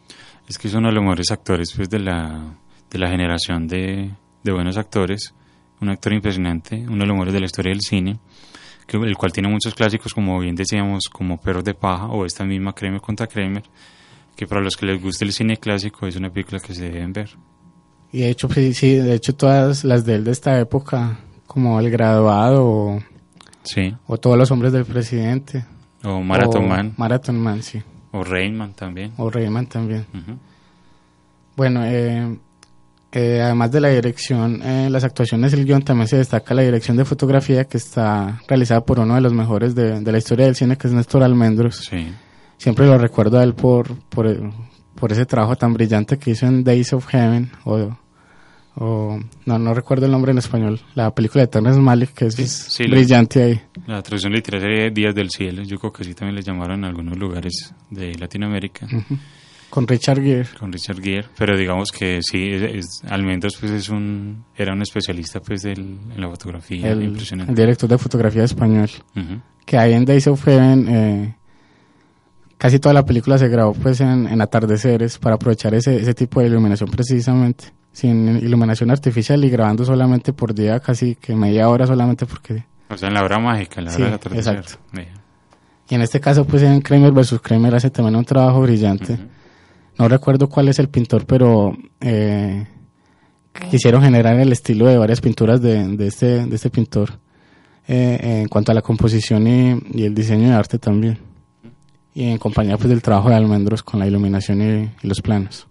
[0.49, 2.55] Es que es uno de los mejores actores pues, de, la,
[2.91, 4.11] de la generación de,
[4.43, 5.35] de buenos actores.
[5.81, 8.19] Un actor impresionante, uno de los mejores de la historia del cine,
[8.87, 12.45] que, el cual tiene muchos clásicos, como bien decíamos, como Perros de Paja o esta
[12.45, 13.63] misma Kramer contra Kramer,
[14.37, 17.13] que para los que les guste el cine clásico es una película que se deben
[17.13, 17.31] ver.
[18.13, 21.79] Y de hecho, pues, sí, de hecho todas las de él de esta época, como
[21.81, 23.03] El Graduado o,
[23.63, 23.95] Sí.
[24.07, 25.65] o Todos los Hombres del Presidente.
[26.05, 26.95] O Marathon o Man.
[26.97, 27.83] Marathon Man, sí.
[28.13, 29.13] O Rainman también.
[29.17, 30.07] O Rayman también.
[30.13, 30.39] Ujú.
[31.57, 32.37] Bueno, eh,
[33.15, 36.63] eh, además de la dirección, eh, las actuaciones y el guion también se destaca la
[36.63, 40.47] dirección de fotografía que está realizada por uno de los mejores de, de la historia
[40.47, 41.77] del cine, que es Néstor Almendros.
[41.89, 42.09] Sí.
[42.59, 44.51] Siempre lo recuerdo a él por, por, el-
[44.95, 47.97] por ese trabajo tan brillante que hizo en Days of Heaven, o,
[48.77, 52.35] o no, no recuerdo el nombre en español, la película de Terrence Malick, que es
[52.35, 53.61] sí, brillante ahí.
[53.87, 56.85] La traducción literaria de Días del Cielo, yo creo que sí también le llamaron en
[56.87, 58.87] algunos lugares de Latinoamérica.
[58.87, 59.17] Ujú.
[59.75, 60.47] Con Richard Gere.
[60.59, 64.83] Con Richard Gere, pero digamos que sí, es, es- Almendros pues es un, era un
[64.83, 65.81] especialista pues del,
[66.15, 67.51] en la fotografía, el, impresionante.
[67.51, 68.89] el director de fotografía español.
[69.67, 71.35] Que ahí en Days of Heaven eh,
[72.57, 76.41] casi toda la película se grabó pues en, en atardeceres para aprovechar ese, ese tipo
[76.41, 81.87] de iluminación precisamente, sin iluminación artificial y grabando solamente por día casi que media hora
[81.87, 82.65] solamente porque...
[82.91, 84.55] O sea, en la hora mágica, en la Sí, hora del atardecer.
[84.57, 84.79] exacto.
[85.89, 87.41] Y en este caso pues en Kramer vs.
[87.43, 89.19] Kramer hace también un trabajo brillante.
[89.99, 92.67] No recuerdo cuál es el pintor, pero eh,
[93.71, 97.19] quisieron generar el estilo de varias pinturas de, de este, de este pintor
[97.87, 101.19] eh, en cuanto a la composición y, y el diseño de arte también.
[102.15, 104.63] Y en compañía pues del trabajo de Almendros con la iluminación
[105.03, 105.67] y, los planos.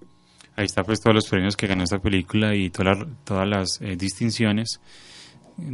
[0.56, 3.82] Ahí está pues todos los premios que ganó esta película y todas las, todas las
[3.82, 4.80] eh, distinciones,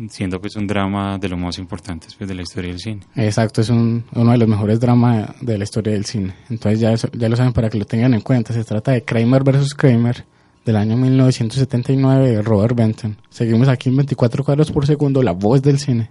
[0.10, 3.02] siendo pues un drama de los más importantes pues de la historia del cine.
[3.16, 6.34] Exacto, es un, uno de los mejores dramas de la historia del cine.
[6.50, 8.54] Entonces ya, eso- ya lo saben para que lo tengan en cuenta.
[8.54, 9.74] Se trata de Kramer vs.
[9.74, 10.26] Kramer
[10.66, 13.18] del año 1979 de Robert Benton.
[13.30, 16.10] Seguimos aquí en 24 cuadros por segundo, la voz del cine.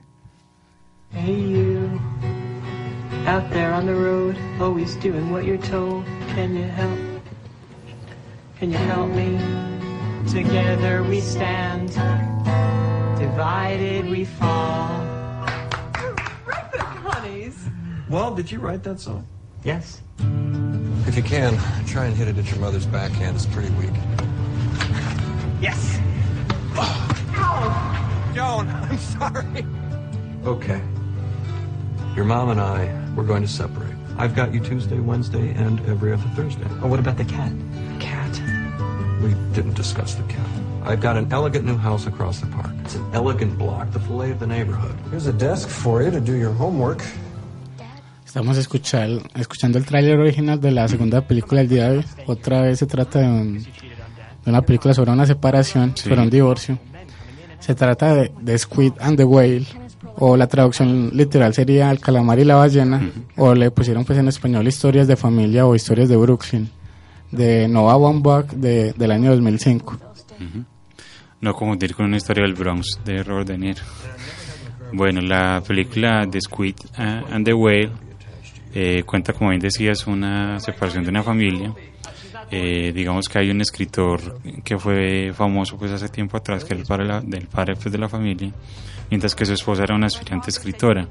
[1.13, 2.01] Hey you,
[3.27, 6.05] out there on the road, always doing what you're told.
[6.35, 6.99] Can you help?
[8.61, 9.39] Can you help me?
[10.31, 11.91] Together we stand,
[13.39, 14.89] divided we fall.
[17.07, 17.57] Honeys.
[18.11, 19.29] Well, did you write that song?
[19.63, 20.03] Yes.
[21.07, 23.37] If you can, try and hit it at your mother's backhand.
[23.37, 23.95] It's pretty weak.
[25.61, 26.01] Yes.
[28.35, 29.65] Joan, I'm sorry.
[30.45, 30.83] Okay.
[32.17, 33.95] Your mom and I, we're going to separate.
[34.17, 36.67] I've got you Tuesday, Wednesday, and every other Thursday.
[36.83, 37.53] Oh, what about the cat?
[38.01, 38.33] Cat.
[39.23, 40.58] We didn't discuss the cat.
[40.85, 42.71] I've got an elegant new house across the park.
[42.85, 44.95] It's an elegant block, the fillet of the neighborhood.
[45.11, 47.03] Here's a desk for you to do your homework.
[48.25, 52.05] Estamos escuchar, escuchando el tráiler original de la segunda película del día de hoy.
[52.27, 53.55] Otra vez se trata de, un-
[54.45, 56.09] de una película sobre una separación, Sí.
[56.09, 56.79] sobre un divorcio.
[57.59, 59.67] Se trata de The Squid and the Whale,
[60.17, 64.29] o la traducción literal sería El calamar y la ballena, o le pusieron pues en
[64.29, 66.71] español Historias de familia o Historias de Brooklyn,
[67.33, 69.97] de Noah Baumbach de, del año 2005.
[71.41, 73.83] No confundir con una historia del Bronx de Robert De Niro.
[74.93, 77.91] Bueno, la película The Squid and the Whale
[78.75, 81.73] eh, cuenta, como bien decías, una separación de una familia.
[82.51, 86.81] Eh, digamos que hay un escritor que fue famoso pues hace tiempo atrás, que era
[86.81, 88.51] el padre, la- del padre pues, de la familia,
[89.11, 91.07] mientras que su esposa era una aspirante escritora.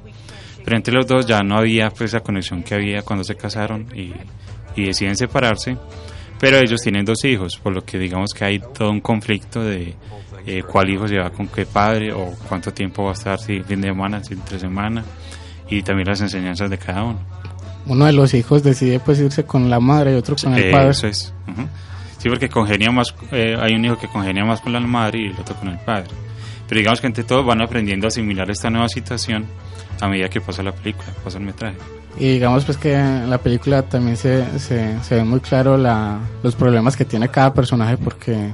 [0.64, 3.86] Pero entre los dos ya no había pues la conexión que había cuando se casaron
[3.94, 4.12] y,
[4.74, 5.76] y deciden separarse.
[6.40, 9.94] Pero ellos tienen dos hijos, por lo que digamos que hay todo un conflicto de
[10.46, 13.60] eh, cuál hijo se va con qué padre o cuánto tiempo va a estar, si
[13.62, 15.04] fin de semana, si entre semana,
[15.68, 17.18] y también las enseñanzas de cada uno.
[17.86, 20.90] Uno de los hijos decide pues irse con la madre y otro con el padre.
[20.90, 21.34] Eso es.
[22.18, 25.26] Sí, porque congenia más, eh, hay un hijo que congenia más con la madre y
[25.26, 26.08] el otro con el padre.
[26.68, 29.46] Pero digamos que entre todos van aprendiendo a asimilar esta nueva situación
[30.00, 31.78] a medida que pasa la película, pasa el metraje.
[32.18, 36.18] Y digamos pues que en la película también se, se, se ven muy claro la,
[36.42, 38.52] los problemas que tiene cada personaje porque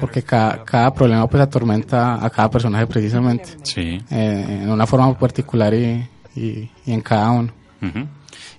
[0.00, 3.98] porque cada, cada problema pues atormenta a cada personaje precisamente Sí.
[4.10, 7.52] eh, en una forma particular y, y, y en cada uno.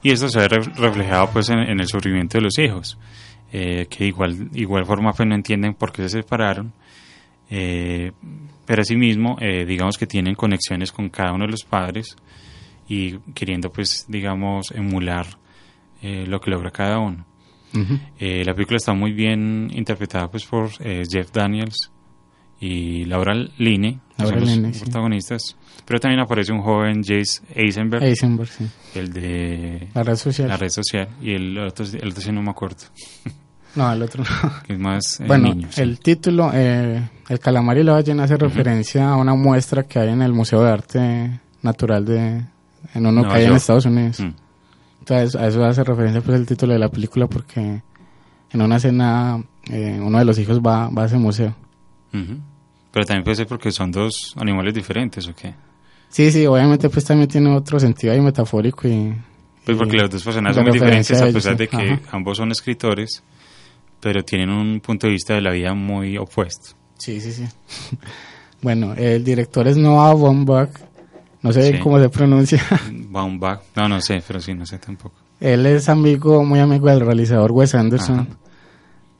[0.01, 2.97] Y esto se ve re- reflejado pues en, en el sufrimiento de los hijos.
[3.51, 6.71] eh, que igual igual forma pues no entienden por qué se separaron,
[7.49, 8.11] eh,
[8.65, 12.15] pero asimismo eh, digamos que tienen conexiones con cada uno de los padres
[12.87, 15.27] y queriendo pues digamos emular
[16.01, 17.25] eh, lo que logra cada uno.
[18.17, 21.91] Eh, la película está muy bien interpretada pues por eh, Jeff Daniels
[22.59, 24.83] y Laura Linney, Laura son los sí.
[24.83, 25.55] protagonistas.
[25.85, 28.67] Pero también aparece un joven Jace Eisenberg, Eisenberg, sí.
[28.95, 30.47] el de La red social.
[30.47, 32.77] la red social, y el otro, el otro sí no me acuerdo,
[33.75, 34.51] No, el otro no.
[34.67, 35.81] es más Bueno, niño, sí.
[35.81, 40.09] el título, eh, El calamar y la ballena, hace referencia a una muestra que hay
[40.09, 42.43] en el Museo de Arte Natural de
[42.93, 43.55] en uno Nueva que hay en.
[43.55, 44.19] Estados Unidos.
[44.19, 44.33] Mm.
[44.99, 47.81] Entonces, a eso hace referencia pues el título de la película porque
[48.51, 51.55] en una escena eh, uno de los hijos va, va a ese museo.
[52.11, 55.53] Pero también puede ser porque son dos animales diferentes, ¿o qué?
[56.09, 59.13] Sí, sí, obviamente pues también tiene otro sentido ahí metafórico y...
[59.65, 62.01] Pues y porque los dos personajes son muy diferentes a pesar de que Ajá.
[62.11, 63.21] ambos son escritores,
[63.99, 66.69] pero tienen un punto de vista de la vida muy opuesto.
[66.97, 67.43] Sí, sí, sí.
[68.61, 70.69] bueno, el director es Noah Baumbach,
[71.41, 71.79] no sé Sí.
[71.79, 72.61] cómo se pronuncia.
[73.09, 75.15] Baumbach, no, no sé, pero sí, no sé tampoco.
[75.39, 78.19] Él es amigo, muy amigo del realizador Wes Anderson.
[78.21, 78.27] Ajá.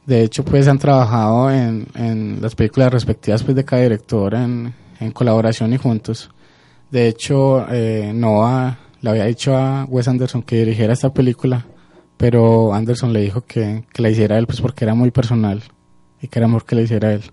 [0.06, 4.74] De hecho, pues han trabajado en, en las películas respectivas pues, de cada director en,
[5.00, 6.30] en colaboración y juntos.
[6.90, 11.66] De hecho, eh, Noah le había dicho a Wes Anderson que dirigiera esta película,
[12.16, 15.62] pero Anderson le dijo que, que la hiciera él pues porque era muy personal
[16.22, 17.24] y que era mejor que la hiciera él.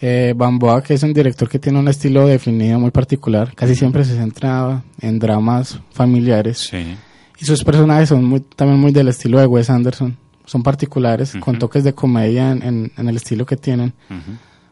[0.00, 4.04] Eh, Bamboa, que es un director que tiene un estilo definido muy particular, casi siempre
[4.04, 6.68] se centra en dramas familiares.
[6.70, 6.96] Sí.
[7.40, 10.16] Y sus personajes son muy, también muy del estilo de Wes Anderson.
[10.44, 13.92] Son particulares, con toques de comedia en, en- en el estilo que tienen,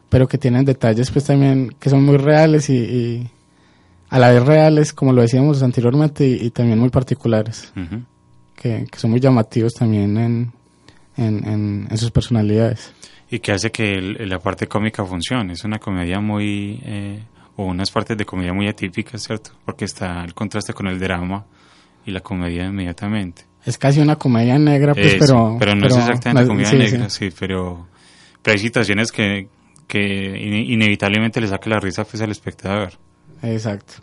[0.09, 3.29] pero que tienen detalles pues también que son muy reales y, y
[4.09, 7.71] a la vez reales, como lo decíamos anteriormente, y, y también muy particulares,
[8.55, 10.51] que, que son muy llamativos también en,
[11.17, 12.91] en, en- en sus personalidades.
[13.29, 15.53] Y que hace que el- la parte cómica funcione.
[15.53, 17.23] Es una comedia muy, eh,
[17.57, 19.51] o unas partes de comedia muy atípicas, ¿cierto?
[19.65, 21.45] Porque está el contraste con el drama
[22.05, 23.45] y la comedia inmediatamente.
[23.65, 25.57] Es casi una comedia negra, pues, pero...
[25.59, 27.29] pero no es exactamente no- comedia sí, negra, sí.
[27.29, 27.87] sí, pero,
[28.41, 29.49] pero hay situaciones que,
[29.87, 32.93] que ine- inevitablemente le saca la risa pues, al espectador.
[33.41, 33.95] Exacto.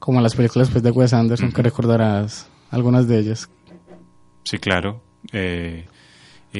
[0.00, 3.48] Como las películas pues, de Wes Anderson, que recordarás algunas de ellas.
[4.42, 5.02] Sí, claro.
[5.32, 5.86] Eh,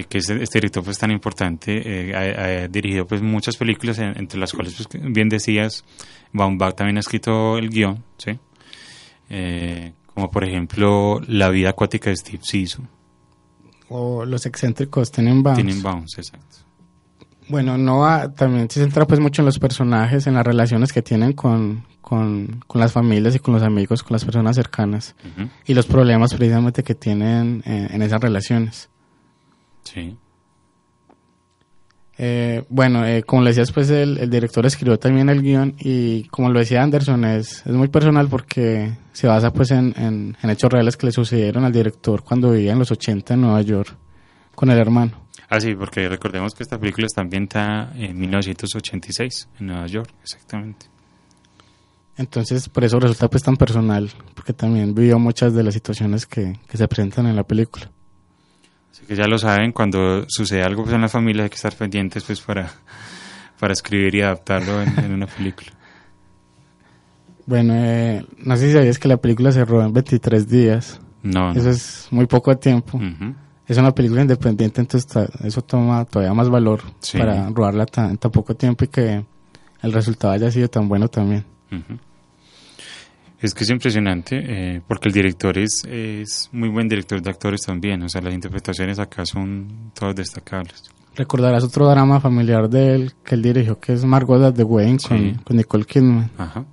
[0.00, 3.98] y que este, este director pues tan importante eh, ha, ha dirigido pues muchas películas
[3.98, 5.84] en- entre las cuales pues, bien decías
[6.32, 8.38] Baumbach también ha escrito el guion sí
[9.28, 12.84] Eh, como por ejemplo La vida acuática de Steve Zissou
[13.88, 15.58] O los excéntricos Tenenbaums.
[15.58, 16.58] Tenenbaums exacto
[17.48, 21.32] Bueno, Noah también se centra pues mucho en los personajes, en las relaciones que tienen
[21.32, 25.14] con, con, con las familias y con los amigos, con las personas cercanas.
[25.64, 28.88] Y los problemas precisamente que tienen eh, en esas relaciones.
[29.86, 30.16] Sí
[32.18, 36.24] Eh, bueno, eh, como le decías, pues el, el director escribió también el guion y
[36.28, 40.50] como lo decía Anderson, es, es muy personal porque se basa pues en, en, en
[40.50, 43.94] hechos reales que le sucedieron al director cuando vivía en los 80 en Nueva York
[44.54, 45.12] con el hermano.
[45.50, 50.86] ah sí porque recordemos que esta película está ambientada en 1986 en Nueva York exactamente
[52.16, 56.58] Entonces, por eso resulta pues tan personal, porque también vivió muchas de las situaciones que,
[56.66, 57.90] que se presentan en la película.
[58.96, 61.74] Así que ya lo saben, cuando sucede algo pues, en la familia hay que estar
[61.74, 62.70] pendientes pues para,
[63.60, 65.68] para escribir y adaptarlo en, en una película.
[67.44, 70.98] Bueno, eh, no sé si sabías que la película se rodó en 23 días.
[71.22, 71.60] No, no.
[71.60, 72.98] Eso es muy poco tiempo.
[73.68, 75.06] Es una película independiente, entonces
[75.44, 77.18] eso toma todavía más valor Sí.
[77.18, 79.24] para rodarla tan, en tan poco tiempo y que
[79.82, 81.44] el resultado haya sido tan bueno también.
[81.70, 81.98] Ujú.
[83.40, 87.60] Es que es impresionante eh, porque el director es, es muy buen director de actores
[87.62, 90.82] también, o sea, las interpretaciones acá son todas destacables.
[91.14, 95.34] Recordarás otro drama familiar de él que él dirigió, que es Margot con, Sí.
[95.44, 96.30] con Nicole Kidman.
[96.38, 96.64] Ajá.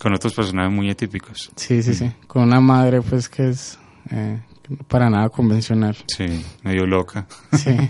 [0.00, 1.50] Con otros personajes muy atípicos.
[1.56, 2.10] Sí, sí, sí.
[2.26, 3.78] Con una madre, pues, que es
[4.10, 4.40] eh,
[4.88, 5.96] para nada convencional.
[6.06, 7.26] Sí, medio loca.
[7.52, 7.76] Sí.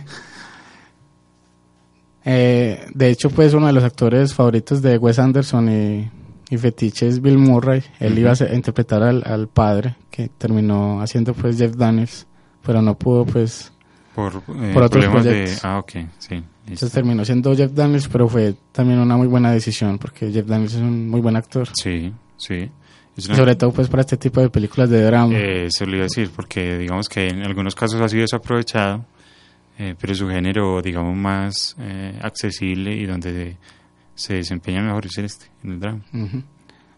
[2.25, 6.11] Eh, de hecho, pues, uno de los actores favoritos de Wes Anderson y,
[6.53, 7.83] y fetiche es Bill Murray.
[7.99, 12.27] Él iba a, ser- a interpretar al, al padre, que terminó haciendo, pues, Jeff Daniels,
[12.65, 13.73] pero no pudo, pues,
[14.15, 15.31] Por, eh, por otros problemas de...
[15.31, 15.65] proyectos.
[15.65, 16.35] Ah, ok, sí.
[16.35, 16.45] listo.
[16.67, 20.75] Entonces terminó siendo Jeff Daniels, pero fue también una muy buena decisión, porque Jeff Daniels
[20.75, 21.69] es un muy buen actor.
[21.75, 22.69] Sí, sí.
[23.27, 25.35] Una- Sobre todo, pues, para este tipo de películas de drama.
[25.37, 29.05] Eh, eso lo iba a decir, porque digamos que en algunos casos ha sido desaprovechado,
[29.79, 33.57] eh, pero su género, digamos, más eh, accesible y donde
[34.15, 36.03] se desempeña mejor es este, en el drama.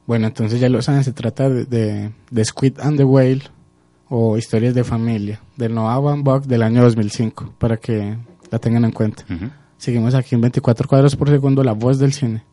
[0.06, 3.42] Bueno, entonces ya lo saben, se trata de, de, de Squid and the Whale,
[4.08, 8.16] o Historias de Familia, del Noah Baumbach del año 2005, para que
[8.50, 9.24] la tengan en cuenta.
[9.78, 12.44] Seguimos aquí en 24 cuadros por segundo, la voz del cine.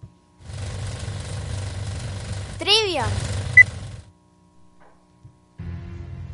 [2.57, 3.05] Trivia.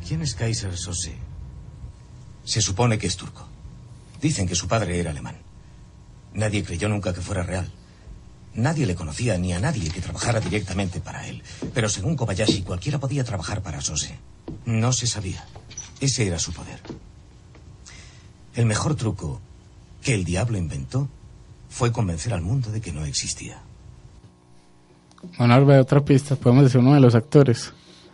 [0.06, 1.14] ¿Quién es Kaiser Sose?
[2.44, 3.46] Se supone que es turco.
[4.22, 5.36] Dicen que su padre era alemán.
[6.32, 7.70] Nadie creyó nunca que fuera real.
[8.58, 11.42] Nadie le conocía ni a nadie que trabajara directamente para él.
[11.72, 14.18] Pero según Kobayashi, cualquiera podía trabajar para Sose.
[14.66, 15.44] No se sabía.
[16.00, 16.80] Ese era su poder.
[18.54, 19.40] El mejor truco
[20.02, 21.08] que el diablo inventó
[21.68, 23.60] fue convencer al mundo de que no existía.
[25.38, 26.36] Bueno, ahora veo otra pista.
[26.36, 27.72] Podemos decir uno de los actores.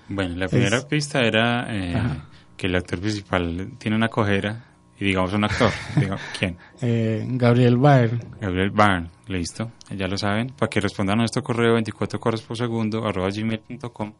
[0.08, 2.20] Bueno, la Es- primera pista era eh,
[2.56, 4.64] que el actor principal tiene una cojera
[4.98, 5.70] y digamos un actor.
[5.96, 6.56] Digo, ¿Quién?
[6.80, 8.18] Eh, Gabriel Baer.
[8.40, 10.48] Gabriel Byrne, listo, ya lo saben.
[10.48, 14.12] Para que respondan a nuestro correo 24 coros por segundo arroba gmail.com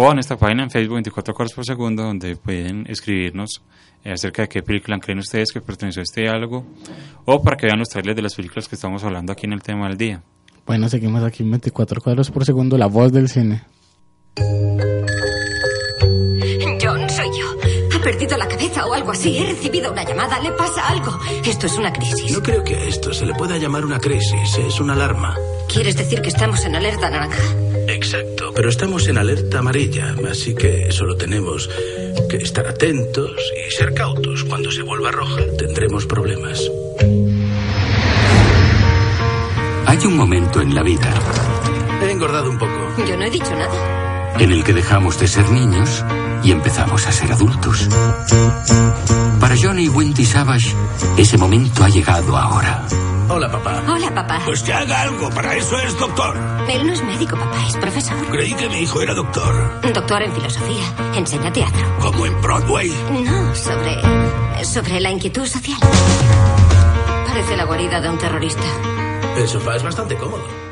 [0.00, 3.62] o en esta página en Facebook 24 coros por segundo donde pueden escribirnos
[4.04, 6.64] eh, acerca de qué película creen ustedes que perteneció a este diálogo
[7.24, 9.62] o para que vean los trailers de las películas que estamos hablando aquí en el
[9.62, 10.22] tema del día.
[10.64, 13.62] Bueno, seguimos aquí en 24 cuadros por segundo, la voz del cine.
[16.80, 17.56] John, soy yo.
[17.96, 18.37] Ha perdido
[18.78, 19.38] cabeza o algo así.
[19.38, 20.40] He recibido una llamada.
[20.40, 21.18] Le pasa algo.
[21.44, 22.32] Esto es una crisis.
[22.32, 25.36] No creo que a esto se le pueda llamar una crisis, es una alarma.
[25.68, 27.42] ¿Quieres decir que estamos en alerta naranja?
[27.88, 31.68] Exacto, pero estamos en alerta amarilla, así que solo tenemos
[32.28, 33.32] que estar atentos
[33.66, 34.44] y ser cautos.
[34.44, 36.70] Cuando se vuelva roja tendremos problemas.
[39.86, 41.10] Hay un momento en la vida
[42.02, 43.04] He engordado un poco.
[43.08, 44.07] Yo no he dicho nada.
[44.38, 46.04] En el que dejamos de ser niños
[46.42, 47.88] y empezamos a ser adultos.
[49.40, 50.74] Para Johnny y Wendy Savage,
[51.16, 52.86] ese momento ha llegado ahora.
[53.28, 53.82] Hola, papá.
[53.86, 54.40] Hola, papá.
[54.44, 56.34] Pues que haga algo, para eso es doctor.
[56.68, 57.66] Él no es médico, papá.
[57.66, 58.16] Es profesor.
[58.30, 59.80] Creí que mi hijo era doctor.
[59.92, 60.84] Doctor en filosofía.
[61.14, 61.98] Enseña teatro.
[62.00, 62.90] Como en Broadway.
[63.24, 64.64] No, sobre.
[64.64, 65.78] sobre la inquietud social.
[67.26, 68.64] Parece la guarida de un terrorista.
[69.36, 70.67] El sofá es bastante cómodo.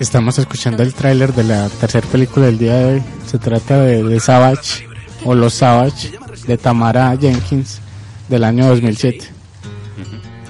[0.00, 3.02] Estamos escuchando el tráiler de la tercera película del día de hoy.
[3.26, 4.86] Se trata de, de Savage
[5.24, 6.12] o Los Savage
[6.46, 7.80] de Tamara Jenkins
[8.28, 9.28] del año 2007.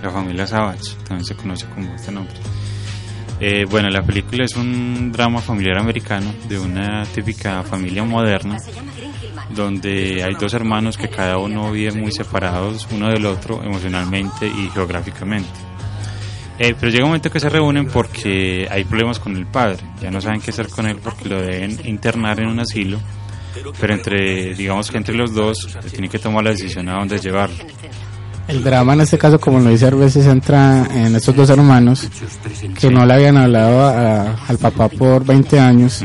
[0.02, 2.34] La familia Savage, también se conoce como este nombre.
[3.40, 8.58] Eh, bueno, la película es un drama familiar americano de una típica familia moderna,
[9.50, 14.70] donde hay dos hermanos que cada uno vive muy separados uno del otro emocionalmente y
[14.70, 15.73] geográficamente.
[16.58, 20.10] Eh, pero llega un momento que se reúnen porque hay problemas con el padre, ya
[20.10, 22.98] no saben qué hacer con él porque lo deben internar en un asilo,
[23.80, 27.56] pero entre, digamos que entre los dos tienen que tomar la decisión a dónde llevarlo.
[28.46, 32.06] El drama en este caso, como lo dice Arbes, se centra en estos dos hermanos
[32.78, 36.02] que no le habían hablado a- al papá por 20 años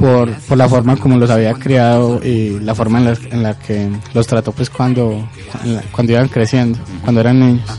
[0.00, 3.56] por, por la forma como los había criado y la forma en la, en la
[3.56, 5.28] que los trató pues cuando,
[5.64, 7.70] la- cuando iban creciendo, cuando eran niños.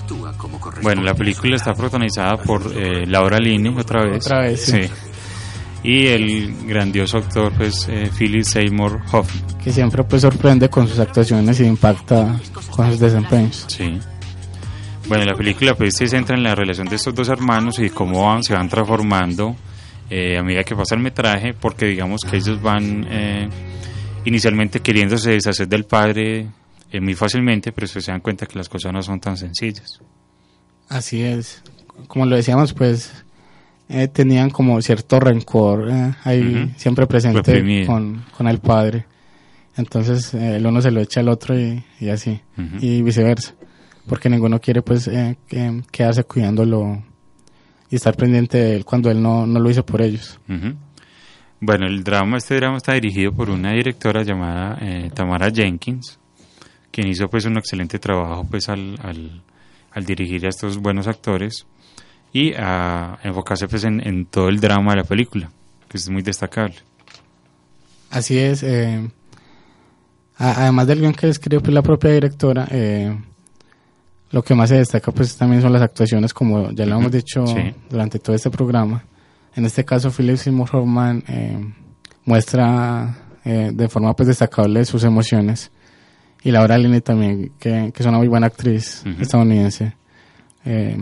[0.81, 4.25] Bueno, la película está protagonizada por eh, Laura Linney otra vez.
[4.25, 4.81] Otra vez, sí.
[5.83, 9.57] Y el grandioso actor, pues, eh, Philip Seymour Hoffman.
[9.63, 13.65] que siempre pues sorprende con sus actuaciones y impacta con sus desempeños.
[13.67, 13.99] Sí.
[15.07, 18.27] Bueno, la película pues se centra en la relación de estos dos hermanos y cómo
[18.27, 19.55] van, se van transformando
[20.09, 23.49] eh, a medida que pasa el metraje, porque digamos que ellos van eh,
[24.25, 26.47] inicialmente queriéndose deshacer del padre
[26.91, 30.01] eh, muy fácilmente, pero se dan cuenta que las cosas no son tan sencillas.
[30.91, 31.63] Así es.
[32.07, 33.23] Como lo decíamos, pues
[33.89, 37.39] eh, tenían como cierto rencor eh, ahí siempre presente
[37.85, 39.05] con, con el padre.
[39.77, 42.41] Entonces eh, el uno se lo echa al otro y, y así.
[42.81, 43.53] Y viceversa.
[44.07, 47.03] Porque ninguno quiere pues eh, que- quedarse cuidándolo
[47.89, 50.39] y estar pendiente de él cuando él no, no lo hizo por ellos.
[51.59, 54.79] Bueno, el drama, este drama está dirigido por una directora llamada
[55.13, 56.19] Tamara Jenkins,
[56.91, 59.43] quien hizo pues un excelente trabajo pues al, al,
[59.91, 61.65] al dirigir a estos buenos actores
[62.33, 65.51] y a enfocarse pues en, en todo el drama de la película,
[65.89, 66.75] que es muy destacable.
[68.09, 68.63] Así es.
[68.63, 69.09] eh,
[70.37, 73.15] además del guion que escribió pues, la propia directora, eh,
[74.31, 77.45] lo que más se destaca pues también son las actuaciones, como ya lo hemos dicho
[77.47, 77.73] sí.
[77.89, 79.03] durante todo este programa.
[79.55, 81.73] En este caso, Philip Seymour Hoffman eh,
[82.25, 85.71] muestra eh, de forma pues destacable sus emociones.
[86.43, 89.95] Y Laura Linney también, que, que es una muy buena actriz estadounidense.
[90.65, 90.97] Eh,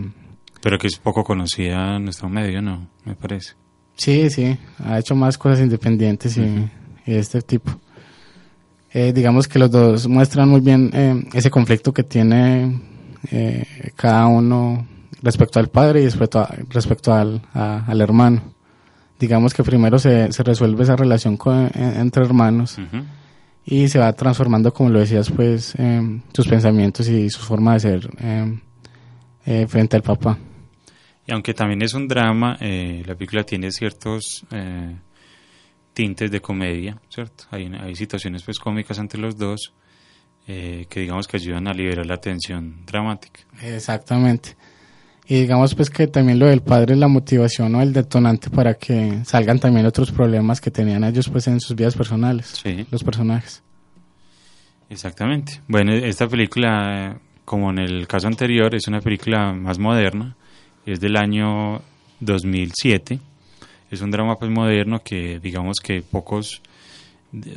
[0.62, 2.88] Pero que es poco conocida en nuestro medio, ¿no?
[3.06, 3.54] Me parece.
[3.96, 6.42] Sí, sí, ha hecho más cosas independientes y,
[7.06, 7.72] y de este tipo.
[8.92, 12.82] Eh, digamos que los dos muestran muy bien eh, ese conflicto que tiene
[13.32, 14.88] eh, cada uno
[15.22, 18.42] respecto al padre y respecto, a- respecto al, a- al hermano.
[19.20, 23.04] Digamos que primero se, se resuelve esa relación con- entre hermanos Ujú.
[23.72, 27.80] Y se va transformando, como lo decías, pues, em, sus pensamientos y su forma de
[27.80, 28.60] ser em,
[29.46, 30.40] eh, frente al papá.
[31.28, 34.96] Y aunque también es un drama, eh, la película tiene ciertos eh,
[35.94, 37.44] tintes de comedia, ¿cierto?
[37.52, 39.74] Hay, hay situaciones pues cómicas entre los dos
[40.48, 43.42] eh, que digamos que ayudan a liberar la tensión dramática.
[43.62, 44.58] Exactamente.
[45.32, 48.74] Y digamos pues que también lo del padre es la motivación o el detonante para
[48.74, 52.86] que salgan también otros problemas que tenían ellos pues en sus vidas personales, Sí.
[52.90, 53.62] los personajes.
[54.90, 55.62] Exactamente.
[55.68, 60.36] Bueno, esta película, como en el caso anterior, es una película más moderna,
[60.86, 61.82] es del año
[62.22, 63.20] 2007.
[63.92, 66.62] Es un drama pues moderno que digamos que pocos,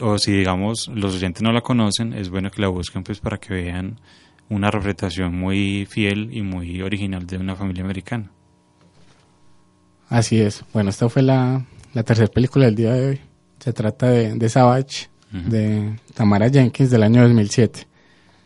[0.01, 3.39] o si digamos los oyentes no la conocen, es bueno que la busquen pues para
[3.39, 3.99] que vean
[4.50, 8.32] una representación muy fiel y muy original de una familia americana.
[10.10, 10.64] Así es.
[10.74, 13.20] Bueno, esta fue la, la tercera película del día de hoy.
[13.60, 17.88] Se trata de, de Savage, de Tamara Jenkins, del año 2007.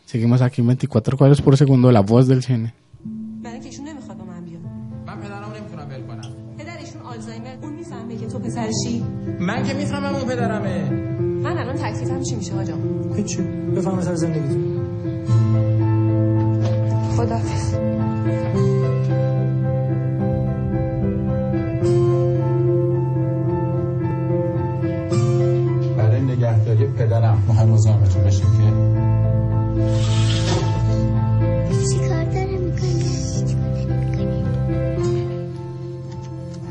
[0.05, 2.73] Seguimos aquí en 24 cuadros por segundo, la voz del cine.
[3.43, 4.61] برای اینکه ایشون نمیخواد با من بیاد
[5.07, 9.03] من پدرم نمیتونم ول کنم پدر ایشون آلزایمر اون میفهمه که تو پسرشی
[9.39, 10.89] من که میفهمم اون پدرمه
[11.19, 12.77] من الان تکلیفم چی میشه آجا
[13.15, 13.41] هیچی
[13.75, 14.81] بفهم سر زندگیتون
[17.17, 17.75] خدافظ
[25.97, 28.71] برای نگهداری پدرم مهم مزاحمتون بشیم که
[31.89, 33.01] چیکار داره میکنه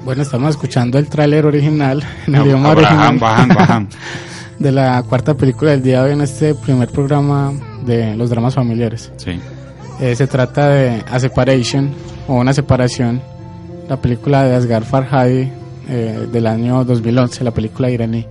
[0.07, 3.85] Bueno, estamos escuchando el tráiler original en el Ab- idioma Abraham, original Baham, Baham.
[4.59, 7.53] de la cuarta película del día de hoy en este primer programa
[7.87, 9.13] de los dramas familiares.
[9.19, 9.33] Sí.
[10.00, 11.94] Eh, se trata de A Separation
[12.28, 13.22] o Una Separación,
[13.88, 15.50] la película de Asghar Farhadi
[15.88, 18.26] eh, del año 2011, la película iraní.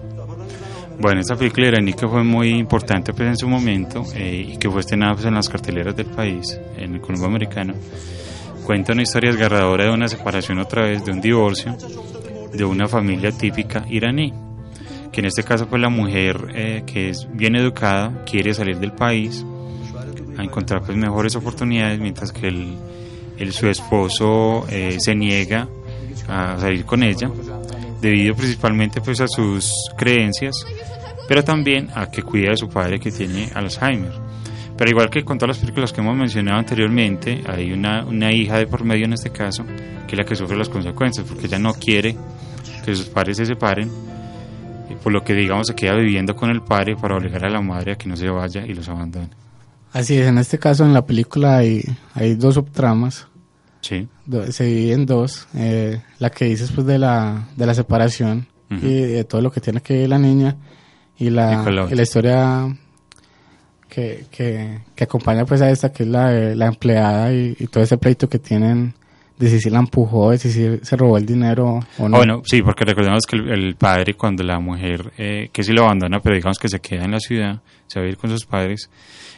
[1.01, 4.71] Bueno, esta película iraní que fue muy importante pues, en su momento eh, y que
[4.71, 7.73] fue estrenada pues, en las carteleras del país, en el Colombo americano,
[8.67, 11.77] cuenta una historia desgarradora de una separación otra vez, de un divorcio,
[12.53, 14.35] de una familia típica iraní,
[15.11, 18.93] que en este caso pues la mujer eh, que es bien educada quiere salir del
[18.93, 19.47] país
[20.45, 22.74] encontrar pues mejores oportunidades, mientras que el,
[23.38, 25.68] el- su esposo eh, se niega
[26.28, 27.30] a salir con ella,
[28.01, 30.55] debido principalmente pues a sus creencias,
[31.28, 34.12] pero también a que cuida de su padre que tiene Alzheimer.
[34.76, 38.59] Pero igual que con todas las películas que hemos mencionado anteriormente, hay una, una hija
[38.59, 41.59] de por medio en este caso, que es la que sufre las consecuencias, porque ella
[41.61, 42.16] no quiere
[42.84, 43.90] que sus padres se separen,
[44.90, 47.61] y por lo que digamos se queda viviendo con el padre para obligar a la
[47.61, 49.28] madre a que no se vaya y los abandone.
[49.95, 51.82] Así es, en este caso en la película hay,
[52.14, 53.26] hay dos subtramas.
[53.80, 54.07] Sí.
[54.26, 55.47] Do- se divide en dos.
[55.55, 59.61] eh, la que dices pues de la, de la separación y de todo lo que
[59.61, 60.57] tiene que ver la niña
[61.16, 61.95] y la, Y la otra.
[61.95, 62.76] y la historia
[63.88, 67.84] que, que, que acompaña pues a esta que es la, la empleada y, y todo
[67.84, 68.95] ese pleito que tienen
[69.39, 72.16] de si se la empujó, de si sí se robó el dinero o no.
[72.16, 75.72] Ah, Bueno, sí, porque recordemos que el, el padre, cuando la mujer, eh, que sí
[75.72, 78.30] lo abandona, pero digamos que se queda en la ciudad, se va a ir con
[78.30, 78.91] sus padres,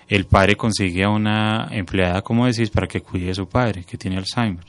[0.09, 3.97] el padre consigue a una empleada, como decís, para que cuide de su padre, que
[3.97, 4.65] tiene Alzheimer.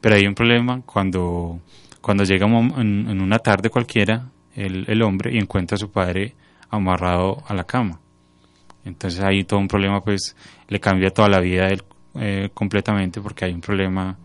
[0.00, 1.60] Pero hay un problema cuando,
[2.00, 6.34] cuando llega en, en una tarde cualquiera el, el hombre y encuentra a su padre
[6.70, 8.00] amarrado a la cama.
[8.84, 10.34] Entonces hay todo un problema, pues
[10.68, 11.82] le cambia toda la vida a él
[12.14, 14.16] eh, completamente porque hay un problema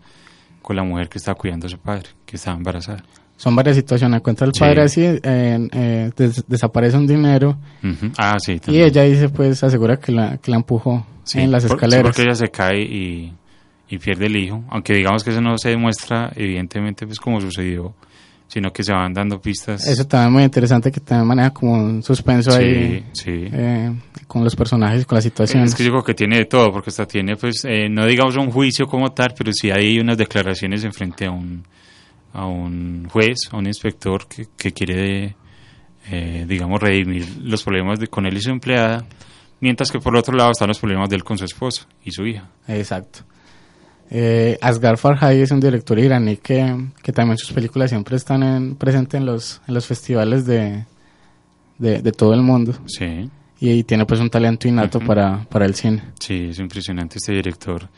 [0.66, 3.04] con la mujer que está cuidando a su padre, que está embarazada.
[3.36, 4.18] Son varias situaciones.
[4.18, 4.58] Encuentra el Sí.
[4.58, 7.56] padre así, eh, eh, des- desaparece un dinero.
[8.18, 11.62] Ah, sí, y ella dice pues asegura que la, que la empujó Sí, en las
[11.62, 12.02] por- sí, escaleras.
[12.02, 13.32] porque ella se cae y,
[13.88, 17.94] y pierde el hijo, aunque digamos que eso no se demuestra evidentemente pues como sucedió,
[18.48, 19.86] sino que se van dando pistas.
[19.86, 23.30] Eso también es muy interesante que también maneja como un suspenso Sí, ahí sí.
[23.52, 23.92] eh,
[24.26, 25.70] con los personajes con las situaciones.
[25.70, 28.36] Es que yo creo que tiene de todo, porque hasta tiene, pues, eh, no digamos
[28.36, 31.64] un juicio como tal, pero sí hay unas declaraciones en frente a un,
[32.32, 35.34] a un juez, a un inspector que, que quiere,
[36.10, 39.04] eh, digamos, redimir los problemas de, con él y su empleada,
[39.60, 42.24] mientras que por otro lado están los problemas de él con su esposa y su
[42.26, 42.48] hija.
[42.68, 43.20] Exacto.
[44.10, 48.76] Eh, Asghar Farhadi es un director iraní que, que también sus películas siempre están en,
[48.76, 50.84] presentes en los, en los festivales de,
[51.78, 52.72] de, de todo el mundo.
[52.86, 53.28] Sí.
[53.58, 56.02] Y, tiene pues un talento innato para, para el cine.
[56.20, 57.88] Sí, es impresionante este director,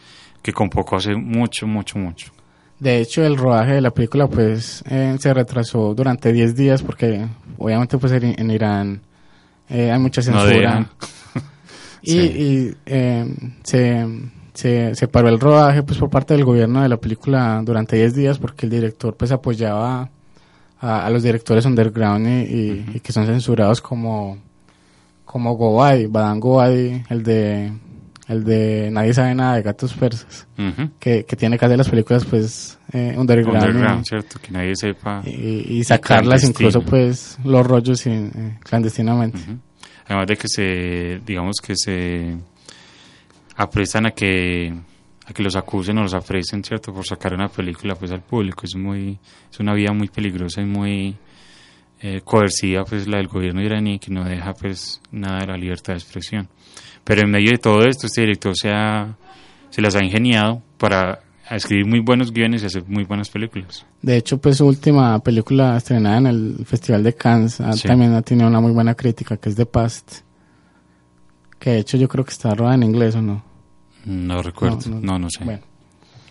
[0.41, 2.33] que con poco hace mucho, mucho, mucho.
[2.79, 7.27] De hecho, el rodaje de la película pues eh, se retrasó durante 10 días porque
[7.59, 9.01] obviamente pues en, en Irán
[9.69, 10.53] eh, hay mucha No censura.
[10.55, 10.89] dejan.
[12.03, 12.19] y Sí.
[12.21, 13.27] y, eh,
[13.65, 14.07] se,
[14.59, 18.15] se, se paró el rodaje pues por parte del gobierno de la película durante 10
[18.15, 20.11] días porque el director pues apoyaba
[20.81, 24.37] a, a los directores underground y, y- y que son censurados como
[25.25, 27.71] como Gobay, Badán Gobay, el de
[28.29, 30.47] el de Nadie sabe nada de gatos persas,
[30.99, 34.39] que, que tiene que hacer las películas pues eh, underground, Underground, y- ¿cierto?
[34.41, 35.23] Que nadie sepa.
[35.25, 39.39] y, sacarlas incluso pues los rollos eh, clandestinamente.
[40.07, 42.37] Además de que se, digamos que se
[43.59, 44.73] aprestan a que
[45.27, 46.93] a que los acusen o los apresen, ¿cierto?
[46.95, 48.63] Por sacar una película pues al público.
[48.65, 49.19] Es muy
[49.51, 51.17] es una vía muy peligrosa y muy
[52.01, 55.93] eh, coerciva pues la del gobierno iraní que no deja pues nada de la libertad
[55.95, 56.49] de expresión.
[57.05, 59.17] Pero en medio de todo esto este director se ha,
[59.71, 63.85] se las ha ingeniado para escribir muy buenos guiones y hacer muy buenas películas.
[64.03, 67.89] De hecho, pues su última película estrenada en el Festival de Cannes Sí.
[67.89, 70.21] también ha tenido una muy buena crítica, que es The Past.
[71.59, 73.48] Que de hecho yo creo que está rodada en inglés o no.
[74.05, 75.19] No recuerdo, No, no, no.
[75.21, 75.45] no, sé.
[75.45, 75.61] Bueno.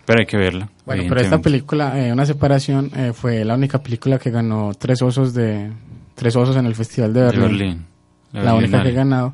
[0.06, 0.70] Pero hay que verla.
[0.86, 5.02] Bueno, pero esta película, eh, Una separación, eh, fue la única película que ganó tres
[5.02, 5.72] osos de
[6.16, 7.48] tres osos en el Festival de De Berlín.
[7.50, 7.86] Berlín.
[8.32, 9.34] La, La única que ha ganado.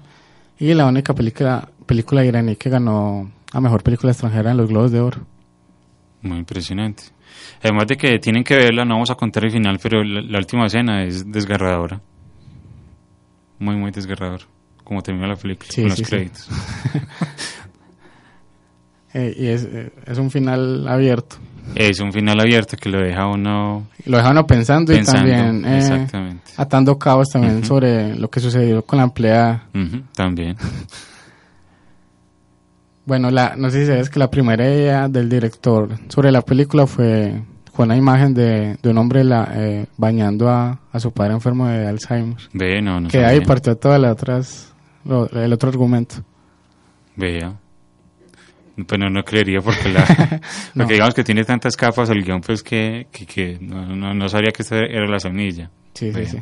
[0.60, 4.92] Y la única película película iraní que ganó a mejor película extranjera en los Globos
[4.92, 5.26] de Oro.
[6.22, 7.04] Muy impresionante.
[7.62, 10.38] Además de que tienen que verla, no vamos a contar el final, pero la, la
[10.40, 12.02] última escena es desgarradora.
[13.60, 14.46] Muy, muy desgarradora.
[14.84, 16.30] Como termina la película, Sí, con los sí, sí.
[19.14, 19.68] Eh, y es,
[20.06, 21.36] es un final abierto.
[21.76, 23.88] Es un final abierto que lo deja uno...
[24.06, 26.52] Lo deja uno pensando, Pensando, y también eh, exactamente.
[26.58, 27.66] atando cabos también Ujú.
[27.66, 29.64] sobre lo que sucedió con la empleada.
[29.74, 30.56] Ujú, también.
[33.06, 36.88] Bueno, la, no sé si sabes que la primera idea del director sobre la película
[36.88, 37.44] fue,
[37.74, 41.68] fue una imagen de, de un hombre la, eh, bañando a, a su padre enfermo
[41.68, 42.38] de Alzheimer.
[42.54, 46.16] Ve, no, no que ahí partió todas las otras, lo- el otro argumento.
[47.18, 47.54] Vea.
[48.88, 50.04] Pero no creería porque la...
[50.74, 50.84] No.
[50.84, 54.30] porque digamos que tiene tantas capas el guion, pues que, que, que no, no, no
[54.30, 55.70] sabría que esta era la semilla.
[55.94, 56.30] Sí, sí, Vea.
[56.30, 56.38] sí.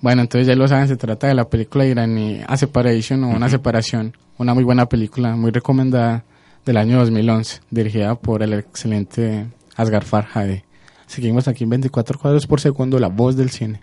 [0.00, 3.48] Bueno, entonces ya lo saben, se trata de la película iraní A Separation o Una.
[3.48, 6.24] Separación, una muy buena película, muy recomendada
[6.64, 10.62] del año 2011, dirigida por el excelente Asghar Farhadi.
[11.06, 13.80] Seguimos aquí en 24 cuadros por segundo, la voz del cine.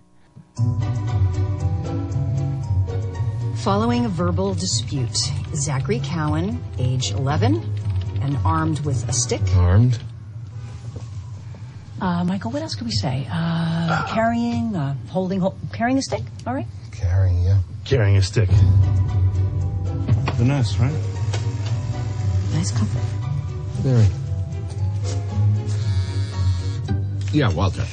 [3.65, 7.55] Following a verbal dispute, Zachary Cowan, age 11,
[8.21, 9.41] and armed with a stick.
[9.55, 9.97] Armed?
[11.99, 13.27] Uh, Michael, what else could we say?
[13.27, 16.21] Uh, carrying, uh, holding, hol- carrying a stick.
[16.45, 16.67] All right.
[16.91, 17.57] Carrying, yeah.
[17.85, 18.49] Carrying a stick.
[20.37, 20.93] The nurse, right?
[22.53, 23.01] Nice comfort.
[23.81, 24.05] Very.
[27.33, 27.83] Yeah, Walter.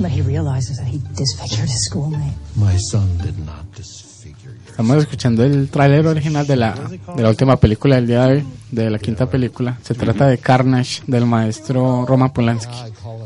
[0.00, 2.34] But he realizes that he disfigured his schoolmate.
[2.56, 7.28] My son did not disfigure your Estamos escuchando el tráiler original de la, de la
[7.28, 9.78] última película del día de hoy, de la quinta película.
[9.82, 12.78] Se trata de Carnage del maestro Roman Polanski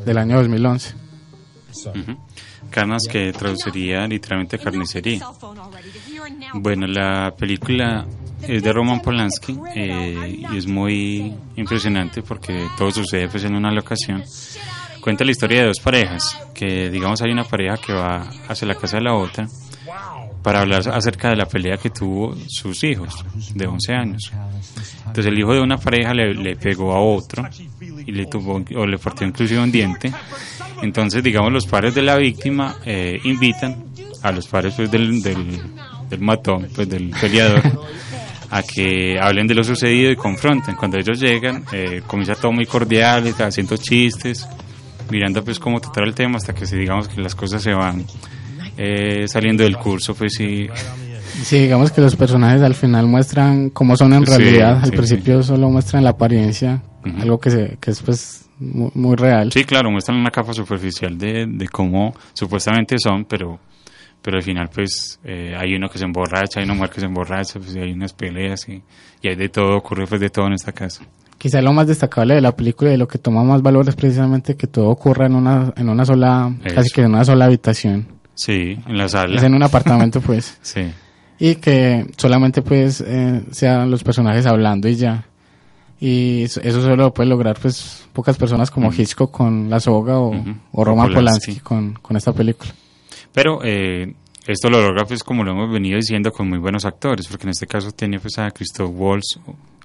[0.05, 0.95] del año 2011.
[1.87, 2.16] Ujú.
[2.70, 5.25] Carnas que traduciría literalmente carnicería.
[6.55, 8.05] Bueno, la película
[8.43, 13.70] es de Roman Polanski eh, y es muy impresionante porque todo sucede pues en una
[13.70, 14.25] locación.
[15.05, 18.74] Cuenta la historia de dos parejas, que digamos hay una pareja que va hacia la
[18.74, 19.46] casa de la otra
[20.42, 23.22] para hablar acerca de la pelea que tuvo sus hijos
[23.55, 24.32] de 11 años.
[25.00, 27.46] Entonces el hijo de una pareja le, pegó a otro
[27.82, 30.11] y le tuvo o le partió inclusive un diente.
[30.80, 33.84] Entonces, digamos, los padres de la víctima eh, invitan
[34.22, 37.61] a los padres pues, del, del, matón, pues del peleador,
[38.50, 40.76] a que hablen de lo sucedido y confronten.
[40.76, 44.48] Cuando ellos llegan, eh, comienza todo muy cordial, haciendo chistes,
[45.11, 48.05] mirando pues cómo tratar el tema hasta que si digamos que las cosas se van
[48.76, 50.68] eh, saliendo del curso, pues sí,
[51.42, 54.78] Sí, digamos que los personajes al final muestran cómo son en Sí, realidad.
[54.82, 56.80] Al sí, principio solo muestran la apariencia,
[57.20, 59.50] algo que, se, que es pues muy, muy real.
[59.52, 63.59] Sí, claro, muestran una capa superficial de, de cómo supuestamente son, pero
[64.22, 67.07] pero al final pues eh, hay uno que se emborracha, hay una mujer que se
[67.07, 68.80] emborracha, pues y hay unas peleas y,
[69.20, 71.05] y hay de todo, ocurre pues de todo en esta casa.
[71.45, 73.95] Quizá lo más destacable de la película y de lo que toma más valor es
[73.95, 78.07] precisamente que todo ocurra en una, en una sola, casi que en una sola habitación.
[78.32, 79.36] Sí, en la sala.
[79.36, 80.57] Es en un apartamento pues.
[80.62, 80.90] Sí.
[81.38, 85.26] Y que solamente pues eh, sean los personajes hablando y ya.
[86.01, 90.18] Y eso eso solo lo puede lograr pues pocas personas como Hitchcock con La Soga
[90.18, 90.32] o,
[90.72, 91.57] o Roman Polanski.
[91.57, 92.72] Polanski con, con esta película.
[93.34, 94.14] Pero eh,
[94.47, 97.51] esto lo logra, pues, como lo hemos venido diciendo, con muy buenos actores, porque en
[97.51, 99.38] este caso tiene pues, a Christoph Waltz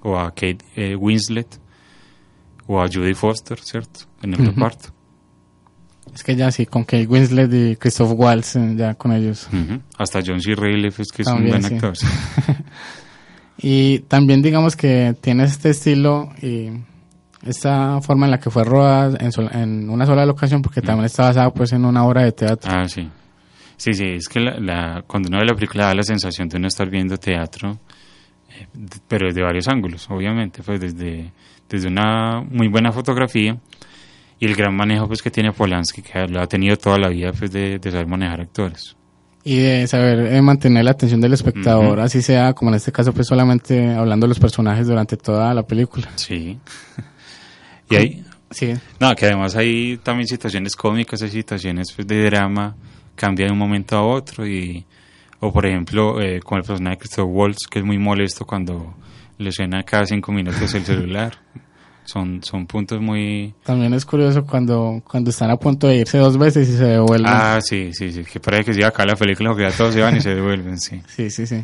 [0.03, 1.59] o, a Kate eh, Winslet
[2.67, 4.01] o a Judy Foster, ¿cierto?
[4.21, 4.89] En el reparto.
[6.13, 9.47] Es que ya sí, con Kate Winslet y Christoph Waltz, eh, ya con ellos.
[9.53, 9.79] Ujú.
[9.97, 10.55] Hasta John C.
[10.55, 11.95] Reilly, pues, que es También, un buen actor.
[11.97, 12.07] sí.
[13.61, 16.69] Y también digamos que tiene este estilo y
[17.45, 21.05] esta forma en la que fue rodada en, sol- en una sola locación, porque también
[21.05, 22.71] está basada pues en una obra de teatro.
[22.73, 23.09] Ah, sí.
[23.75, 26.57] Sí, sí, es que la, la- cuando uno ve la película da la sensación de
[26.57, 27.77] uno estar viendo teatro,
[29.07, 31.31] pero desde varios ángulos, obviamente, pues desde,
[31.69, 33.57] desde una muy buena fotografía
[34.39, 37.31] y el gran manejo pues que tiene Polanski, que lo ha tenido toda la vida
[37.37, 38.95] pues de, de saber manejar actores.
[39.43, 42.01] Y de saber eh, mantener la atención del espectador, Ujú.
[42.01, 45.63] así sea, como en este caso, pues solamente hablando de los personajes durante toda la
[45.63, 46.09] película.
[46.15, 46.57] Sí.
[47.89, 48.73] Y ahí, Sí.
[48.99, 52.75] no, que además hay también situaciones cómicas, hay situaciones pues, de drama,
[53.15, 54.85] cambia de un momento a otro y,
[55.39, 58.95] o por ejemplo, eh, con el personaje de Christoph Waltz, que es muy molesto cuando
[59.37, 61.37] le suena cada cinco minutos el celular.
[62.03, 63.53] Son, son puntos muy...
[63.63, 67.27] También es curioso cuando, cuando están a punto de irse dos veces y se devuelven.
[67.27, 70.01] Ah, sí, sí, sí, que parece que iba acá la película porque ya todos se
[70.01, 71.01] van y se devuelven, sí.
[71.07, 71.63] Sí, sí, sí.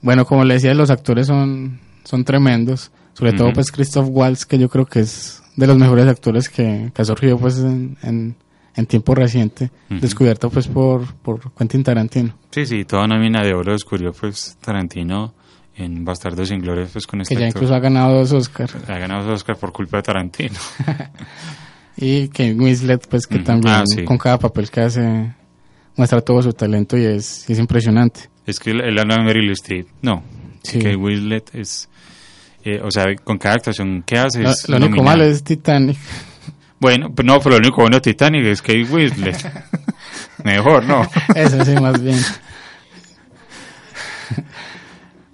[0.00, 2.90] Bueno, como le decía, los actores son, son tremendos.
[3.12, 6.90] Sobre todo, pues, Christoph Waltz, que yo creo que es de los mejores actores que,
[6.94, 8.34] que ha surgido, pues, en, en,
[8.76, 9.70] en tiempo reciente.
[9.90, 10.00] Ujú.
[10.00, 12.34] Descubierto, pues, por, por Quentin Tarantino.
[12.50, 15.34] Sí, sí, toda una mina de oro descubrió pues Tarantino
[15.74, 17.62] en Bastardos sin Gloria pues con este Que ya actor.
[17.62, 18.74] incluso ha ganado dos Oscars.
[18.88, 20.54] Ha ganado dos Oscar por culpa de Tarantino.
[21.96, 23.44] Y Kate Winslet, pues, que Ujú.
[23.44, 24.04] también Ah, sí.
[24.04, 25.34] con cada papel que hace
[25.94, 28.30] muestra todo su talento y es, es impresionante.
[28.46, 29.86] Es que él habla de Meryl Streep.
[30.00, 30.22] No,
[30.62, 30.78] Sí.
[30.78, 31.88] que Winslet es...
[32.64, 35.98] eh, o sea, con cada actuación que hace Lo, lo único malo es Titanic.
[36.82, 39.36] Bueno, pero no, pero lo único bueno de Titanic es Kate Winslet.
[40.44, 41.08] Mejor, ¿no?
[41.34, 42.18] Eso sí, más bien.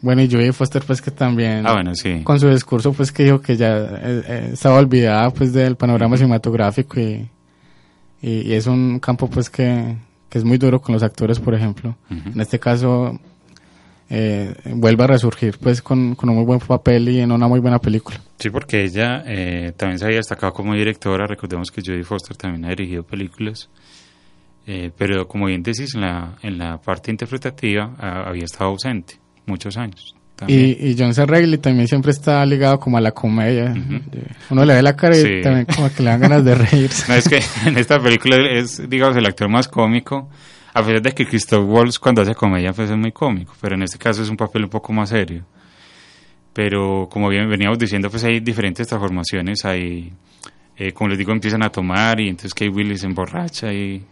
[0.01, 2.21] Bueno, y Julie Foster, pues que también, Ah, bueno, sí.
[2.23, 6.17] con su discurso, pues que dijo que ya eh, eh, estaba olvidada pues del panorama
[6.17, 7.29] cinematográfico y,
[8.23, 9.97] y, y es un campo pues que,
[10.29, 11.97] que es muy duro con los actores, por ejemplo.
[12.11, 13.19] En este caso,
[14.11, 17.61] eh, vuelve a resurgir pues con, con un muy buen papel y en una muy
[17.61, 18.21] buena película.
[18.39, 21.27] Sí, porque ella eh, también se había destacado como directora.
[21.27, 23.69] Recordemos que Jodie Foster también ha dirigido películas.
[24.67, 29.15] Eh, pero como bien decís, en la, en la parte interpretativa ah, había estado ausente
[29.47, 30.15] muchos años.
[30.37, 30.77] también.
[30.79, 31.25] Y, y John C.
[31.25, 33.75] Reilly también siempre está ligado como a la comedia.
[34.51, 35.41] Uno le ve la cara y Sí.
[35.43, 37.05] también como que le dan ganas de reírse.
[37.09, 40.29] No, es que en esta película es, digamos, el actor más cómico,
[40.79, 43.83] a pesar de que Christoph Waltz cuando hace comedia pues es muy cómico, pero en
[43.83, 45.45] este caso es un papel un poco más serio.
[46.53, 50.13] Pero como bien veníamos diciendo, pues hay diferentes transformaciones, hay,
[50.77, 54.05] eh, como les digo, empiezan a tomar y entonces Kate Willis se emborracha y,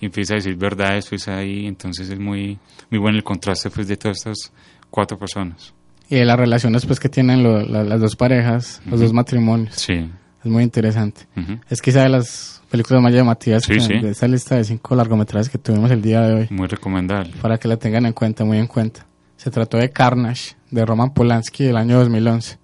[0.00, 2.58] y empieza a decir verdades pues ahí, entonces es muy,
[2.90, 4.52] muy bueno el contraste pues de todas estas
[4.90, 5.74] cuatro personas.
[6.08, 9.74] Y de las relaciones pues que tienen lo- la- las dos parejas, los dos matrimonios.
[9.74, 10.08] Sí.
[10.44, 11.22] Es muy interesante.
[11.36, 11.58] Ujú.
[11.68, 13.98] Es quizá de las películas más llamativas Sí, que- sí.
[13.98, 16.46] de esta lista de cinco largometrajes que tuvimos el día de hoy.
[16.50, 17.32] Muy recomendable.
[17.42, 19.04] Para que la tengan en cuenta, muy en cuenta.
[19.36, 22.58] Se trató de Carnage, de Roman Polanski del año 2011.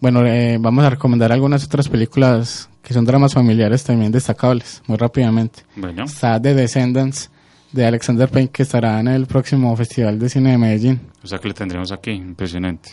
[0.00, 4.98] Bueno, eh, vamos a recomendar algunas otras películas que son dramas familiares también destacables, muy
[4.98, 5.62] rápidamente.
[5.76, 6.04] Bueno.
[6.04, 7.30] Está The Descendants,
[7.72, 11.00] de Alexander Payne, que estará en el próximo Festival de Cine de Medellín.
[11.22, 12.90] O sea que lo tendremos aquí, impresionante.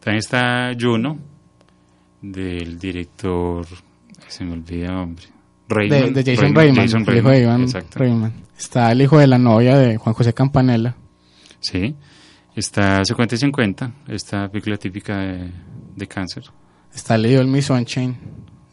[0.00, 1.18] También está Juno,
[2.20, 3.66] del director,
[4.28, 5.24] se me olvida, hombre.
[5.68, 7.98] De, Reitman, de Jason Reitman, Reitman, Jason de.
[7.98, 8.32] Reitman.
[8.56, 10.94] Está el hijo de la novia de Juan José Campanella.
[11.60, 11.94] Sí,
[12.54, 15.50] está 50 y 50, esta película típica de,
[15.96, 16.44] de cáncer.
[16.94, 18.16] Está Little Miss Sunshine,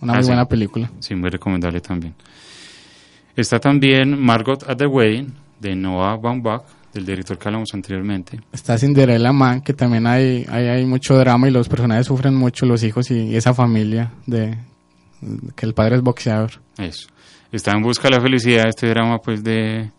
[0.01, 0.29] una Ah, muy sí.
[0.29, 0.91] buena película.
[0.99, 2.13] Sí, muy recomendable también.
[3.35, 6.61] Está también Margot at the Wedding, de Noah Baumbach,
[6.93, 8.39] del director que hablamos anteriormente.
[8.51, 12.65] Está Cinderella Man, que también hay, hay, hay mucho drama y los personajes sufren mucho,
[12.65, 14.57] los hijos y esa familia de
[15.55, 16.51] que el padre es boxeador.
[16.77, 17.07] Eso.
[17.51, 19.91] Está en busca de la felicidad, este drama pues de,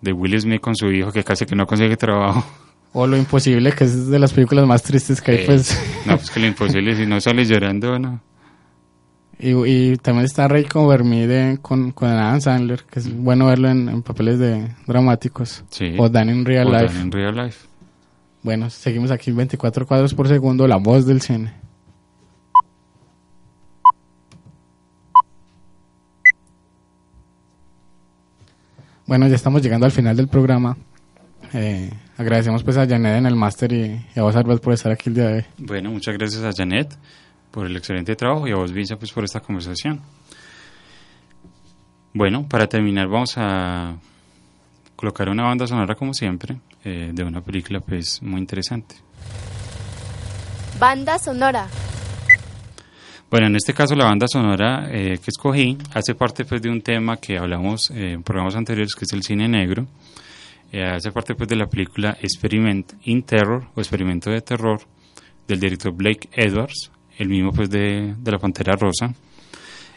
[0.00, 2.44] de Will Smith con su hijo que casi que no consigue trabajo.
[2.92, 5.78] O Lo Imposible, que es de las películas más tristes que hay, Eh, pues.
[6.06, 8.20] No, pues que lo imposible, si no sale llorando, no.
[9.38, 13.88] Y, y también está Ray Covermide con, con Adam Sandler, que es bueno verlo en,
[13.88, 15.62] en papeles de dramáticos.
[15.70, 15.94] Sí.
[15.98, 17.00] O Dan in Real O Dan Life.
[17.00, 17.66] in Real Life.
[18.42, 21.52] Bueno, seguimos aquí 24 cuadros por segundo, la voz del cine.
[29.06, 30.76] Bueno, ya estamos llegando al final del programa.
[31.52, 34.90] Eh, agradecemos pues a Janet en el máster y, y a vos, Albert, por estar
[34.90, 35.44] aquí el día de hoy.
[35.58, 36.96] Bueno, muchas gracias a Janet
[37.56, 40.02] por el excelente trabajo y a vos, Villa, pues por esta conversación.
[42.12, 43.96] Bueno, para terminar vamos a
[44.94, 48.96] colocar una banda sonora como siempre eh, de una película pues muy interesante.
[50.78, 51.66] Banda sonora.
[53.30, 56.82] Bueno, en este caso la banda sonora eh, que escogí hace parte pues de un
[56.82, 59.86] tema que hablamos eh, en programas anteriores que es el cine negro.
[60.72, 64.78] Eh, hace parte pues de la película Experiment in Terror o Experimento de Terror
[65.48, 69.12] del director Blake Edwards, el mismo pues de, de La Pantera Rosa.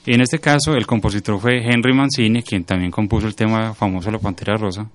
[0.05, 4.19] En este caso el compositor fue Henry Mancini, quien también compuso el tema famoso La
[4.19, 4.89] Pantera Rosa,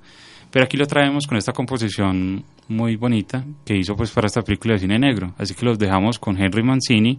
[0.51, 4.75] Pero aquí lo traemos con esta composición muy bonita que hizo pues para esta película
[4.75, 5.35] de cine negro.
[5.39, 7.18] Así que los dejamos con Henry Mancini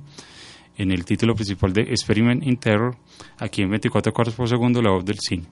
[0.78, 2.96] en el título principal de Experiment in Terror,
[3.38, 5.46] aquí en 24 cuadros por segundo, la voz del cine.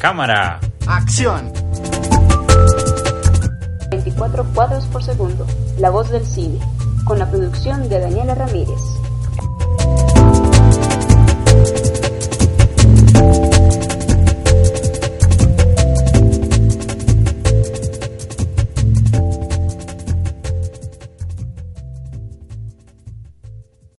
[0.00, 0.60] Cámara.
[0.86, 1.52] Acción.
[3.90, 5.46] 24 cuadros por segundo.
[5.78, 6.58] La voz del cine.
[7.04, 8.80] Con la producción de Daniela Ramírez.